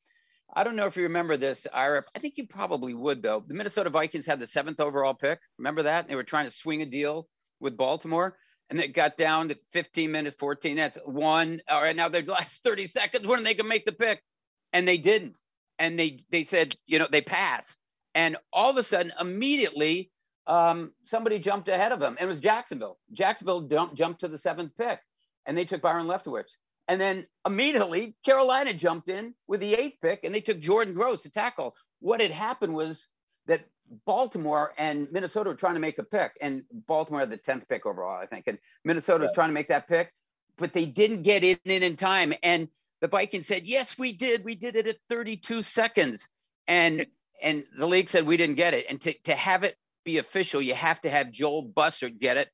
I 0.56 0.64
don't 0.64 0.76
know 0.76 0.86
if 0.86 0.96
you 0.96 1.04
remember 1.04 1.36
this, 1.38 1.68
Ira. 1.74 2.04
I 2.16 2.20
think 2.20 2.38
you 2.38 2.48
probably 2.48 2.94
would, 2.94 3.22
though. 3.22 3.44
The 3.46 3.54
Minnesota 3.54 3.90
Vikings 3.90 4.26
had 4.26 4.40
the 4.40 4.48
seventh 4.48 4.80
overall 4.80 5.14
pick. 5.14 5.40
Remember 5.58 5.84
that? 5.84 6.08
They 6.08 6.16
were 6.16 6.24
trying 6.24 6.46
to 6.46 6.52
swing 6.52 6.82
a 6.82 6.86
deal 6.86 7.28
with 7.60 7.78
Baltimore. 7.78 8.38
And 8.70 8.80
it 8.80 8.94
got 8.94 9.18
down 9.18 9.50
to 9.50 9.58
15 9.74 10.12
minutes, 10.12 10.36
14 10.40 10.76
minutes, 10.76 10.98
one. 11.06 11.62
All 11.68 11.82
right, 11.82 11.96
now 11.96 12.10
they're 12.10 12.22
the 12.22 12.32
last 12.32 12.64
30 12.64 12.88
seconds 12.88 13.28
when 13.28 13.44
they 13.44 13.54
can 13.54 13.68
make 13.68 13.86
the 13.86 13.92
pick. 13.92 14.24
And 14.72 14.88
they 14.88 14.98
didn't 14.98 15.38
and 15.80 15.98
they 15.98 16.24
they 16.32 16.44
said 16.44 16.76
you 16.86 17.00
know 17.00 17.08
they 17.12 17.22
pass. 17.22 17.76
And 18.16 18.38
all 18.52 18.70
of 18.70 18.78
a 18.78 18.84
sudden 18.84 19.12
immediately 19.20 20.12
um, 20.46 20.92
somebody 21.04 21.40
jumped 21.40 21.70
ahead 21.70 21.92
of 21.92 22.00
them. 22.00 22.16
And 22.20 22.26
it 22.26 22.28
was 22.28 22.40
jacksonville. 22.40 23.00
Jacksonville 23.14 23.62
dumped, 23.62 23.96
jumped 23.96 24.20
to 24.22 24.28
the 24.28 24.38
seventh 24.38 24.72
pick 24.78 25.00
and 25.46 25.58
they 25.58 25.66
took 25.66 25.82
byron 25.82 26.06
leftwich. 26.06 26.58
And 26.88 27.00
then 27.00 27.26
immediately 27.46 28.16
carolina 28.26 28.74
jumped 28.74 29.10
in 29.10 29.34
with 29.48 29.62
the 29.62 29.74
eighth 29.74 29.98
pick 30.02 30.24
and 30.24 30.34
they 30.34 30.42
took 30.42 30.60
jordan 30.60 30.94
gross 30.94 31.24
to 31.24 31.30
tackle. 31.30 31.76
What 32.00 32.22
had 32.22 32.32
happened 32.32 32.74
was 32.74 33.08
that 33.48 33.66
baltimore 34.06 34.74
and 34.78 35.12
minnesota 35.12 35.50
were 35.50 35.56
trying 35.56 35.74
to 35.74 35.80
make 35.80 36.00
a 36.00 36.04
pick 36.04 36.32
and 36.42 36.64
baltimore 36.88 37.20
had 37.20 37.30
the 37.30 37.38
10th 37.38 37.68
pick 37.68 37.86
overall 37.86 38.18
i 38.20 38.26
think 38.26 38.48
and 38.48 38.58
minnesota 38.86 39.22
was 39.22 39.32
trying 39.34 39.50
to 39.50 39.54
make 39.54 39.68
that 39.68 39.88
pick 39.90 40.14
but 40.58 40.74
they 40.74 40.86
didn't 40.86 41.24
get 41.24 41.44
in 41.44 41.58
in, 41.66 41.84
in 41.84 41.96
time. 41.96 42.34
And 42.44 42.68
the 43.04 43.10
Vikings 43.10 43.46
said, 43.46 43.68
"Yes, 43.68 43.98
we 43.98 44.14
did. 44.14 44.46
We 44.46 44.56
did 44.56 44.78
it 44.78 44.88
at 44.88 44.96
32 45.10 45.62
seconds." 45.62 46.30
And 46.70 47.06
and 47.42 47.66
the 47.78 47.86
league 47.86 48.08
said 48.08 48.26
we 48.26 48.38
didn't 48.38 48.56
get 48.56 48.74
it. 48.74 48.86
And 48.90 49.02
to, 49.02 49.14
to 49.26 49.36
have 49.36 49.66
it 49.66 49.76
be 50.06 50.20
official, 50.20 50.62
you 50.62 50.74
have 50.74 51.02
to 51.02 51.10
have 51.10 51.30
Joel 51.30 51.68
Bussert 51.68 52.18
get 52.18 52.38
it 52.38 52.48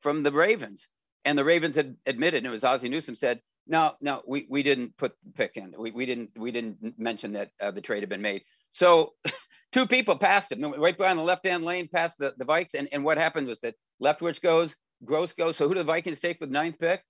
from 0.00 0.22
the 0.22 0.30
Ravens. 0.30 0.88
And 1.24 1.38
the 1.38 1.44
Ravens 1.44 1.74
had 1.74 1.96
admitted, 2.04 2.38
and 2.38 2.46
it 2.46 2.50
was 2.50 2.64
Ozzie 2.64 2.90
Newsome 2.90 3.14
said, 3.14 3.40
"No, 3.66 3.94
no, 4.02 4.20
we, 4.28 4.46
we 4.50 4.62
didn't 4.62 4.94
put 4.98 5.14
the 5.24 5.32
pick 5.32 5.56
in. 5.56 5.74
We, 5.76 5.90
we 5.90 6.04
didn't 6.04 6.32
we 6.36 6.52
didn't 6.52 6.98
mention 6.98 7.32
that 7.32 7.48
uh, 7.58 7.70
the 7.70 7.80
trade 7.80 8.00
had 8.00 8.10
been 8.10 8.20
made." 8.20 8.42
So 8.72 9.14
two 9.72 9.86
people 9.86 10.18
passed 10.18 10.52
him 10.52 10.62
right 10.76 10.98
behind 10.98 11.18
the 11.18 11.22
left 11.22 11.46
hand 11.46 11.64
lane, 11.64 11.88
past 11.88 12.18
the 12.18 12.34
the 12.36 12.44
Vikes. 12.44 12.74
And 12.74 12.90
and 12.92 13.04
what 13.04 13.16
happened 13.16 13.46
was 13.46 13.60
that 13.60 13.74
Leftwich 14.02 14.42
goes, 14.42 14.76
Gross 15.02 15.32
goes. 15.32 15.56
So 15.56 15.66
who 15.66 15.72
do 15.72 15.80
the 15.80 15.84
Vikings 15.84 16.20
take 16.20 16.42
with 16.42 16.50
ninth 16.50 16.78
pick? 16.78 17.02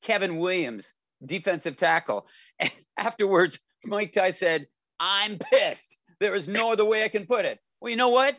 Kevin 0.00 0.38
Williams 0.38 0.92
defensive 1.24 1.76
tackle. 1.76 2.26
And 2.58 2.70
afterwards, 2.96 3.60
Mike 3.84 4.12
Tice 4.12 4.38
said, 4.38 4.66
I'm 4.98 5.36
pissed. 5.38 5.98
There 6.20 6.34
is 6.34 6.48
no 6.48 6.72
other 6.72 6.86
way 6.86 7.04
I 7.04 7.08
can 7.08 7.26
put 7.26 7.44
it. 7.44 7.58
Well, 7.82 7.90
you 7.90 7.96
know 7.96 8.08
what? 8.08 8.34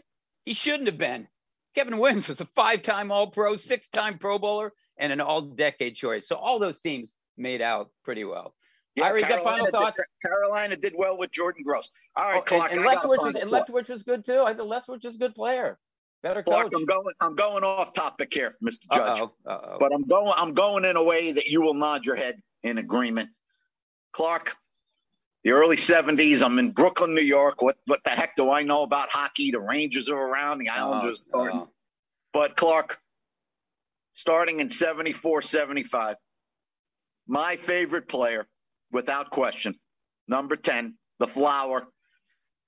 He 0.46 0.54
shouldn't 0.56 0.88
have 0.88 0.98
been. 0.98 1.28
Kevin 1.76 2.00
Williams 2.00 2.28
was 2.28 2.42
a 2.42 2.46
five 2.46 2.82
time 2.82 3.12
All 3.12 3.28
Pro, 3.30 3.56
six 3.56 3.90
time 3.90 4.18
Pro 4.18 4.40
Bowler, 4.40 4.74
and 4.98 5.14
an 5.14 5.22
all 5.22 5.42
decade 5.44 5.94
choice. 5.96 6.28
So 6.28 6.36
all 6.36 6.58
those 6.58 6.80
teams 6.80 7.14
made 7.38 7.62
out 7.62 7.92
pretty 8.04 8.24
well. 8.24 8.56
You 8.96 9.04
got 9.04 9.44
final 9.44 9.66
did- 9.66 9.74
thoughts? 9.76 10.02
Carolina 10.26 10.76
did 10.76 10.94
well 10.98 11.16
with 11.16 11.32
Jordan 11.32 11.62
Gross. 11.64 11.92
All 12.16 12.26
right, 12.26 12.38
Oh, 12.40 12.42
Clark. 12.42 12.72
and, 12.72 12.80
and 12.82 12.90
Leftwich 12.90 13.24
was 13.24 13.36
and. 13.36 13.52
Leftwich 13.52 13.90
was 13.90 14.02
good 14.02 14.26
too. 14.26 14.42
I 14.42 14.56
think 14.56 14.68
Leftwich 14.68 15.04
was 15.04 15.14
a 15.14 15.20
good 15.20 15.36
player, 15.36 15.78
better 16.24 16.42
Clark, 16.42 16.72
coach. 16.72 16.74
I'm 16.82 16.86
going. 16.86 17.14
I'm 17.22 17.36
going 17.36 17.64
off 17.64 17.94
topic 17.94 18.34
here, 18.34 18.56
Mr. 18.64 18.86
Judge. 18.92 19.20
Uh-oh, 19.20 19.34
uh-oh. 19.46 19.78
But 19.80 19.94
I'm 19.94 20.08
going. 20.08 20.34
I'm 20.36 20.56
going 20.56 20.84
in 20.86 20.96
a 20.96 21.04
way 21.04 21.32
that 21.34 21.46
you 21.46 21.62
will 21.62 21.76
nod 21.76 22.04
your 22.04 22.16
head 22.16 22.42
in 22.68 22.78
agreement. 22.78 23.30
Clark, 24.14 24.56
the 25.44 25.52
early 25.52 25.78
'70s. 25.78 26.44
I'm 26.44 26.60
in 26.60 26.72
Brooklyn, 26.72 27.14
New 27.14 27.22
York. 27.22 27.62
What 27.62 27.78
What 27.86 28.04
the 28.04 28.12
heck 28.12 28.36
do 28.36 28.52
I 28.52 28.64
know 28.64 28.84
about 28.84 29.10
hockey? 29.10 29.52
The 29.52 29.60
Rangers 29.60 30.10
are 30.10 30.18
around. 30.18 30.60
The 30.60 30.70
oh, 30.70 30.74
Islanders. 30.74 31.22
Oh, 31.34 31.40
are 31.40 31.52
oh. 31.52 31.70
But 32.34 32.56
Clark, 32.56 33.00
starting 34.14 34.60
in 34.60 34.70
74, 34.70 35.42
75, 35.42 36.18
my 37.28 37.56
favorite 37.56 38.08
player, 38.08 38.48
without 38.92 39.32
question, 39.32 39.76
number 40.28 40.56
10, 40.56 40.96
the 41.20 41.28
flower, 41.28 41.88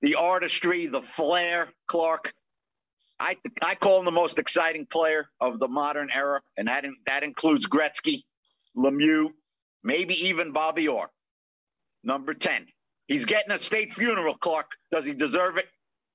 the 0.01 0.15
artistry, 0.15 0.88
the 0.88 1.01
flair, 1.01 1.69
Clark. 1.88 2.33
I, 3.19 3.35
I 3.62 3.75
call 3.75 3.99
him 3.99 4.05
the 4.05 4.12
most 4.12 4.39
exciting 4.39 4.85
player 4.85 5.29
of 5.41 5.59
the 5.59 5.67
modern 5.67 6.09
era, 6.13 6.41
and 6.57 6.67
that, 6.67 6.85
in, 6.85 6.95
that 7.05 7.23
includes 7.23 7.67
Gretzky, 7.67 8.23
Lemieux, 8.77 9.31
maybe 9.83 10.13
even 10.27 10.51
Bobby 10.51 10.87
Orr. 10.87 11.09
Number 12.03 12.33
10. 12.33 12.67
He's 13.07 13.25
getting 13.25 13.51
a 13.51 13.59
state 13.59 13.91
funeral, 13.91 14.35
Clark. 14.35 14.71
Does 14.91 15.05
he 15.05 15.13
deserve 15.13 15.57
it? 15.57 15.65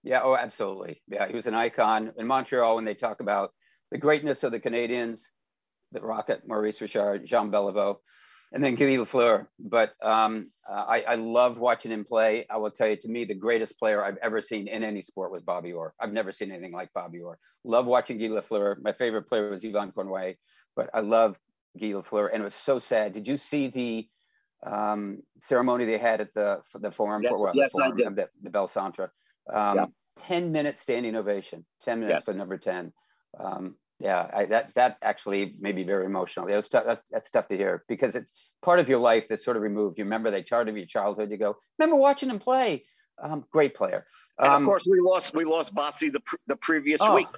Yeah, 0.02 0.20
oh, 0.22 0.36
absolutely. 0.36 1.02
Yeah, 1.08 1.26
he 1.26 1.34
was 1.34 1.46
an 1.46 1.54
icon 1.54 2.12
in 2.16 2.26
Montreal 2.26 2.76
when 2.76 2.84
they 2.84 2.94
talk 2.94 3.20
about 3.20 3.50
the 3.90 3.98
greatness 3.98 4.44
of 4.44 4.52
the 4.52 4.60
Canadiens, 4.60 5.28
the 5.92 6.00
Rocket, 6.00 6.46
Maurice 6.46 6.80
Richard, 6.80 7.24
Jean 7.24 7.50
Beliveau, 7.50 7.96
and 8.52 8.62
then 8.62 8.76
Guy 8.76 8.96
Lafleur. 8.96 9.46
But 9.58 9.94
um, 10.02 10.50
uh, 10.70 10.84
I, 10.88 11.00
I 11.02 11.14
love 11.16 11.58
watching 11.58 11.90
him 11.90 12.04
play. 12.04 12.46
I 12.50 12.58
will 12.58 12.70
tell 12.70 12.88
you, 12.88 12.96
to 12.96 13.08
me, 13.08 13.24
the 13.24 13.34
greatest 13.34 13.78
player 13.78 14.04
I've 14.04 14.18
ever 14.18 14.40
seen 14.40 14.68
in 14.68 14.84
any 14.84 15.00
sport 15.00 15.32
was 15.32 15.42
Bobby 15.42 15.72
Orr. 15.72 15.94
I've 15.98 16.12
never 16.12 16.32
seen 16.32 16.52
anything 16.52 16.72
like 16.72 16.92
Bobby 16.94 17.20
Orr. 17.20 17.38
Love 17.64 17.86
watching 17.86 18.18
Guy 18.18 18.26
Lafleur. 18.26 18.76
My 18.82 18.92
favorite 18.92 19.26
player 19.26 19.50
was 19.50 19.64
Yvan 19.64 19.90
Cournoyer, 19.90 20.36
but 20.76 20.88
I 20.94 21.00
love 21.00 21.38
Guy 21.78 21.88
Lafleur. 21.88 22.30
And 22.32 22.40
it 22.40 22.44
was 22.44 22.54
so 22.54 22.78
sad. 22.78 23.12
Did 23.12 23.26
you 23.26 23.36
see 23.36 23.68
the 23.68 24.08
um, 24.64 25.22
ceremony 25.40 25.84
they 25.84 25.98
had 25.98 26.20
at 26.20 26.32
the 26.34 26.60
the 26.74 26.90
forum 26.90 27.22
Yes, 27.22 27.30
for 27.30 27.38
well, 27.38 27.52
yes, 27.54 27.68
the 27.68 27.70
forum, 27.70 28.14
the, 28.14 28.28
the 28.42 28.50
Bell 28.50 28.66
Centre. 28.66 29.12
Um, 29.52 29.76
Yeah. 29.76 29.86
10 30.16 30.52
minute 30.52 30.76
standing 30.76 31.16
ovation, 31.16 31.66
10 31.82 31.98
minutes 31.98 32.18
Yes. 32.18 32.24
for 32.24 32.32
number 32.34 32.56
10. 32.56 32.92
Um, 33.38 33.76
yeah, 33.98 34.30
I, 34.32 34.44
that 34.46 34.72
that 34.74 34.96
actually 35.02 35.56
made 35.58 35.74
me 35.74 35.82
very 35.82 36.06
emotional. 36.06 36.46
It 36.46 36.54
was 36.54 36.68
tough, 36.68 36.84
that, 36.86 37.02
that's 37.10 37.30
tough 37.30 37.48
to 37.48 37.56
hear 37.56 37.84
because 37.88 38.14
it's 38.14 38.32
part 38.62 38.78
of 38.78 38.88
your 38.88 39.00
life 39.00 39.26
that's 39.28 39.44
sort 39.44 39.56
of 39.56 39.62
removed. 39.62 39.98
You 39.98 40.04
remember 40.04 40.30
that 40.30 40.48
part 40.48 40.68
of 40.68 40.76
your 40.76 40.86
childhood. 40.86 41.30
You 41.30 41.36
go, 41.36 41.56
remember 41.78 41.96
watching 42.00 42.30
him 42.30 42.38
play. 42.38 42.84
Um, 43.22 43.44
great 43.52 43.74
player. 43.74 44.06
And 44.38 44.48
Um, 44.48 44.62
of 44.62 44.66
course, 44.66 44.84
we 44.88 45.00
lost 45.00 45.34
we 45.34 45.44
lost 45.44 45.74
Bossy 45.74 46.10
the 46.10 46.20
pr- 46.20 46.36
the 46.46 46.56
previous 46.56 47.00
Oh, 47.02 47.14
week. 47.14 47.28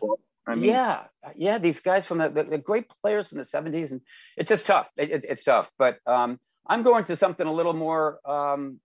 I 0.46 0.54
mean, 0.54 0.70
yeah, 0.70 1.04
yeah, 1.34 1.58
these 1.58 1.80
guys 1.80 2.06
from 2.06 2.18
the, 2.18 2.28
the, 2.28 2.44
the 2.44 2.58
great 2.58 2.86
players 3.02 3.28
from 3.28 3.38
the 3.38 3.44
70s, 3.44 3.90
and 3.90 4.00
it's 4.36 4.48
just 4.48 4.66
tough. 4.66 4.88
It, 4.96 5.10
it- 5.10 5.26
it's 5.28 5.44
tough. 5.44 5.70
But 5.78 5.98
um, 6.06 6.38
I'm 6.66 6.82
going 6.82 7.04
to 7.04 7.16
something 7.16 7.46
a 7.46 7.52
little 7.52 7.72
more 7.72 8.20
um, 8.28 8.80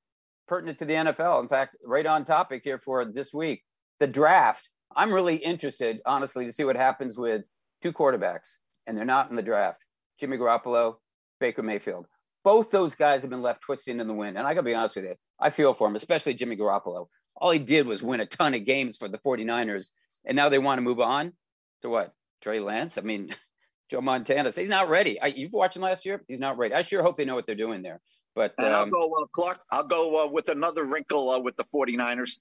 pertinent 0.48 0.80
to 0.80 0.86
the 0.86 0.94
NFL. 0.94 1.42
In 1.42 1.48
fact, 1.48 1.78
right 1.86 2.06
on 2.06 2.26
topic 2.26 2.62
here 2.64 2.80
for 2.80 3.06
this 3.06 3.34
week 3.34 3.64
the 4.00 4.08
draft. 4.08 4.68
I'm 4.96 5.14
really 5.14 5.36
interested, 5.36 6.00
honestly, 6.06 6.46
to 6.46 6.52
see 6.52 6.64
what 6.66 6.76
happens 6.76 7.16
with 7.16 7.44
two 7.82 7.94
quarterbacks, 7.94 8.50
and 8.88 8.98
they're 8.98 9.06
not 9.06 9.30
in 9.30 9.36
the 9.36 9.42
draft 9.44 9.86
Jimmy 10.20 10.38
Garoppolo, 10.38 10.96
Baker 11.40 11.62
Mayfield. 11.64 12.08
Both 12.44 12.72
those 12.72 12.96
guys 12.96 13.22
have 13.22 13.30
been 13.30 13.44
left 13.44 13.62
twisting 13.62 14.00
in 14.00 14.08
the 14.08 14.14
wind. 14.16 14.38
And 14.38 14.48
I 14.48 14.54
got 14.56 14.62
to 14.62 14.66
be 14.66 14.74
honest 14.74 14.96
with 14.96 15.06
you, 15.06 15.16
I 15.40 15.52
feel 15.52 15.74
for 15.74 15.88
him, 15.88 15.96
especially 15.96 16.34
Jimmy 16.34 16.58
Garoppolo. 16.58 17.08
All 17.38 17.52
he 17.52 17.60
did 17.60 17.86
was 17.86 18.02
win 18.02 18.20
a 18.20 18.26
ton 18.26 18.54
of 18.56 18.66
games 18.66 18.98
for 18.98 19.08
the 19.08 19.20
49ers, 19.20 19.92
and 20.26 20.36
now 20.36 20.50
they 20.50 20.60
want 20.60 20.80
to 20.80 20.82
move 20.82 21.00
on 21.00 21.34
to 21.82 21.90
what? 21.90 22.14
Trey 22.42 22.60
Lance? 22.60 22.98
I 22.98 23.02
mean, 23.02 23.36
Joe 23.90 24.02
Montana. 24.02 24.52
He's 24.52 24.70
not 24.70 24.90
ready. 24.90 25.20
I, 25.22 25.28
you've 25.28 25.54
watched 25.54 25.76
him 25.76 25.82
last 25.82 26.06
year. 26.06 26.24
He's 26.28 26.40
not 26.40 26.58
ready. 26.58 26.74
I 26.74 26.82
sure 26.82 27.04
hope 27.04 27.18
they 27.18 27.26
know 27.26 27.36
what 27.36 27.46
they're 27.46 27.56
doing 27.56 27.82
there. 27.82 28.00
But 28.36 28.54
And 28.58 28.68
I'll 28.68 28.84
um, 28.84 28.90
go, 28.90 29.12
uh, 29.22 29.26
Clark. 29.36 29.60
I'll 29.72 29.84
go 29.84 30.24
uh, 30.26 30.28
with 30.32 30.48
another 30.48 30.86
wrinkle 30.86 31.30
uh, 31.30 31.40
with 31.40 31.58
the 31.58 31.66
49ers. 31.74 32.40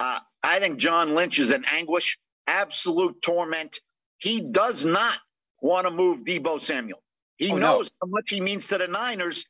Uh, 0.00 0.18
I 0.42 0.58
think 0.60 0.78
John 0.78 1.14
Lynch 1.14 1.38
is 1.38 1.50
in 1.50 1.64
anguish, 1.70 2.18
absolute 2.46 3.20
torment. 3.22 3.80
He 4.18 4.40
does 4.40 4.84
not 4.84 5.18
want 5.60 5.86
to 5.86 5.90
move 5.92 6.20
Deebo 6.24 6.60
Samuel. 6.60 7.02
He 7.36 7.52
Oh, 7.52 7.56
no. 7.56 7.60
knows 7.78 7.90
how 8.00 8.08
much 8.08 8.30
he 8.30 8.40
means 8.40 8.66
to 8.68 8.78
the 8.78 8.88
Niners, 8.88 9.44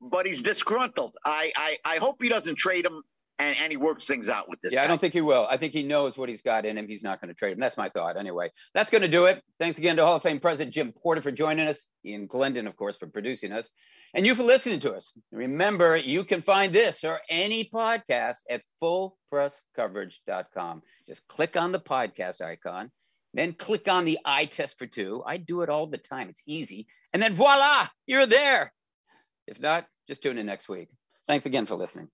but 0.00 0.24
he's 0.26 0.40
disgruntled. 0.42 1.16
I, 1.24 1.52
I, 1.56 1.78
I 1.84 1.96
hope 1.98 2.16
he 2.22 2.28
doesn't 2.30 2.56
trade 2.56 2.86
him 2.86 3.02
and, 3.38 3.56
and 3.56 3.70
he 3.70 3.76
works 3.76 4.04
things 4.04 4.28
out 4.28 4.48
with 4.48 4.60
this. 4.60 4.74
yeah, 4.74 4.82
I 4.82 4.88
don't 4.88 5.00
think 5.00 5.14
he 5.14 5.20
will. 5.20 5.46
I 5.48 5.56
think 5.56 5.72
he 5.72 5.84
knows 5.84 6.18
what 6.18 6.28
he's 6.28 6.42
got 6.42 6.66
in 6.66 6.76
him. 6.76 6.88
He's 6.88 7.04
not 7.04 7.20
going 7.20 7.28
to 7.28 7.34
trade 7.34 7.52
him. 7.52 7.60
That's 7.60 7.76
my 7.76 7.88
thought. 7.88 8.16
Anyway, 8.16 8.50
that's 8.74 8.90
going 8.90 9.02
to 9.02 9.08
do 9.08 9.26
it. 9.26 9.42
Thanks 9.60 9.78
again 9.78 9.96
to 9.96 10.04
Hall 10.04 10.16
of 10.16 10.22
Fame 10.22 10.40
President 10.40 10.74
Jim 10.74 10.92
Porter 10.92 11.20
for 11.20 11.30
joining 11.30 11.68
us, 11.68 11.86
Ian 12.04 12.26
Glendon, 12.26 12.66
of 12.66 12.76
course, 12.76 12.96
for 12.96 13.06
producing 13.06 13.52
us, 13.52 13.70
and 14.14 14.26
you 14.26 14.34
for 14.34 14.42
listening 14.42 14.80
to 14.80 14.92
us. 14.92 15.16
Remember, 15.30 15.96
you 15.96 16.24
can 16.24 16.42
find 16.42 16.72
this 16.72 17.04
or 17.04 17.20
any 17.30 17.64
podcast 17.64 18.38
at 18.50 18.62
fullpresscoverage.com. 18.82 20.82
Just 21.06 21.26
click 21.28 21.56
on 21.56 21.72
the 21.72 21.80
podcast 21.80 22.40
icon, 22.40 22.90
then 23.34 23.52
click 23.52 23.88
on 23.88 24.04
the 24.04 24.18
eye 24.24 24.46
test 24.46 24.78
for 24.78 24.86
two. 24.86 25.22
I 25.24 25.36
do 25.36 25.62
it 25.62 25.68
all 25.68 25.86
the 25.86 25.98
time. 25.98 26.28
It's 26.28 26.42
easy. 26.46 26.86
And 27.12 27.22
then 27.22 27.34
voila, 27.34 27.86
you're 28.06 28.26
there. 28.26 28.72
If 29.46 29.60
not, 29.60 29.86
just 30.08 30.22
tune 30.22 30.38
in 30.38 30.46
next 30.46 30.68
week. 30.68 30.88
Thanks 31.28 31.46
again 31.46 31.66
for 31.66 31.74
listening. 31.74 32.08